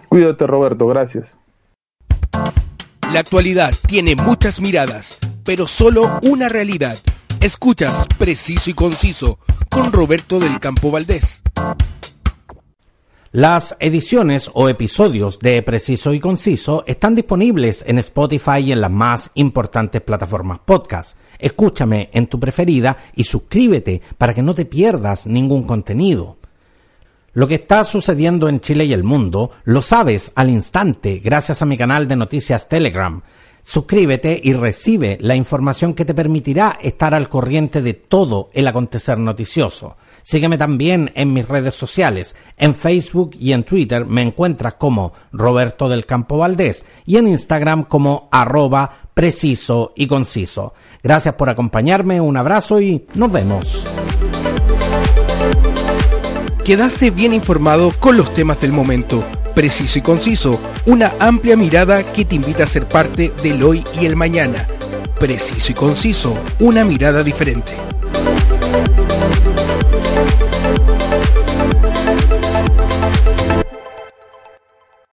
Cuídate, 0.10 0.48
Roberto. 0.48 0.88
Gracias. 0.88 1.36
La 3.14 3.20
actualidad 3.20 3.74
tiene 3.88 4.16
muchas 4.16 4.62
miradas, 4.62 5.20
pero 5.44 5.68
solo 5.68 6.20
una 6.24 6.50
realidad. 6.50 6.98
Escuchas 7.42 8.08
Preciso 8.18 8.70
y 8.70 8.74
Conciso 8.74 9.40
con 9.70 9.92
Roberto 9.92 10.40
del 10.40 10.60
Campo 10.60 10.92
Valdés. 10.92 11.42
Las 13.34 13.76
ediciones 13.82 14.50
o 14.54 14.70
episodios 14.70 15.40
de 15.40 15.62
Preciso 15.62 16.14
y 16.14 16.22
Conciso 16.22 16.86
están 16.88 17.14
disponibles 17.14 17.84
en 17.86 17.98
Spotify 18.00 18.60
y 18.60 18.72
en 18.72 18.80
las 18.80 18.90
más 18.90 19.32
importantes 19.34 20.02
plataformas 20.02 20.60
podcast. 20.64 21.18
Escúchame 21.38 22.10
en 22.14 22.28
tu 22.28 22.40
preferida 22.40 22.98
y 23.16 23.26
suscríbete 23.26 24.02
para 24.18 24.34
que 24.34 24.42
no 24.42 24.56
te 24.56 24.64
pierdas 24.64 25.28
ningún 25.28 25.64
contenido. 25.64 26.38
Lo 27.34 27.50
que 27.50 27.56
está 27.56 27.84
sucediendo 27.84 28.48
en 28.48 28.62
Chile 28.62 28.86
y 28.86 28.94
el 28.94 29.04
mundo 29.04 29.52
lo 29.66 29.82
sabes 29.82 30.32
al 30.36 30.50
instante 30.50 31.20
gracias 31.20 31.62
a 31.62 31.66
mi 31.66 31.76
canal 31.76 32.08
de 32.08 32.16
noticias 32.16 32.70
Telegram. 32.70 33.22
Suscríbete 33.62 34.40
y 34.42 34.54
recibe 34.54 35.18
la 35.20 35.36
información 35.36 35.94
que 35.94 36.06
te 36.06 36.14
permitirá 36.14 36.80
estar 36.82 37.14
al 37.14 37.28
corriente 37.28 37.82
de 37.82 37.94
todo 37.94 38.50
el 38.54 38.70
acontecer 38.70 39.18
noticioso. 39.18 39.98
Sígueme 40.28 40.58
también 40.58 41.10
en 41.16 41.32
mis 41.32 41.48
redes 41.48 41.74
sociales. 41.74 42.36
En 42.58 42.76
Facebook 42.76 43.32
y 43.40 43.54
en 43.54 43.64
Twitter 43.64 44.06
me 44.06 44.22
encuentras 44.22 44.74
como 44.74 45.14
Roberto 45.32 45.88
del 45.88 46.06
Campo 46.06 46.38
Valdés 46.38 46.84
y 47.06 47.16
en 47.16 47.30
Instagram 47.30 47.86
como 47.86 48.28
arroba 48.30 49.04
preciso 49.14 49.94
y 49.96 50.06
conciso. 50.06 50.74
Gracias 51.02 51.36
por 51.36 51.50
acompañarme, 51.50 52.20
un 52.20 52.36
abrazo 52.36 52.82
y 52.82 53.06
nos 53.14 53.32
vemos. 53.32 53.88
Quedaste 56.66 57.10
bien 57.12 57.34
informado 57.34 57.94
con 57.98 58.18
los 58.18 58.34
temas 58.34 58.60
del 58.60 58.74
momento. 58.74 59.24
Preciso 59.56 60.00
y 60.00 60.02
conciso, 60.02 60.60
una 60.88 61.14
amplia 61.22 61.56
mirada 61.56 62.04
que 62.04 62.26
te 62.26 62.36
invita 62.36 62.66
a 62.66 62.68
ser 62.68 62.86
parte 62.86 63.32
del 63.42 63.64
hoy 63.64 63.82
y 63.98 64.06
el 64.06 64.18
mañana. 64.18 64.68
Preciso 65.22 65.72
y 65.72 65.76
conciso, 65.76 66.38
una 66.60 66.84
mirada 66.84 67.24
diferente. 67.24 67.72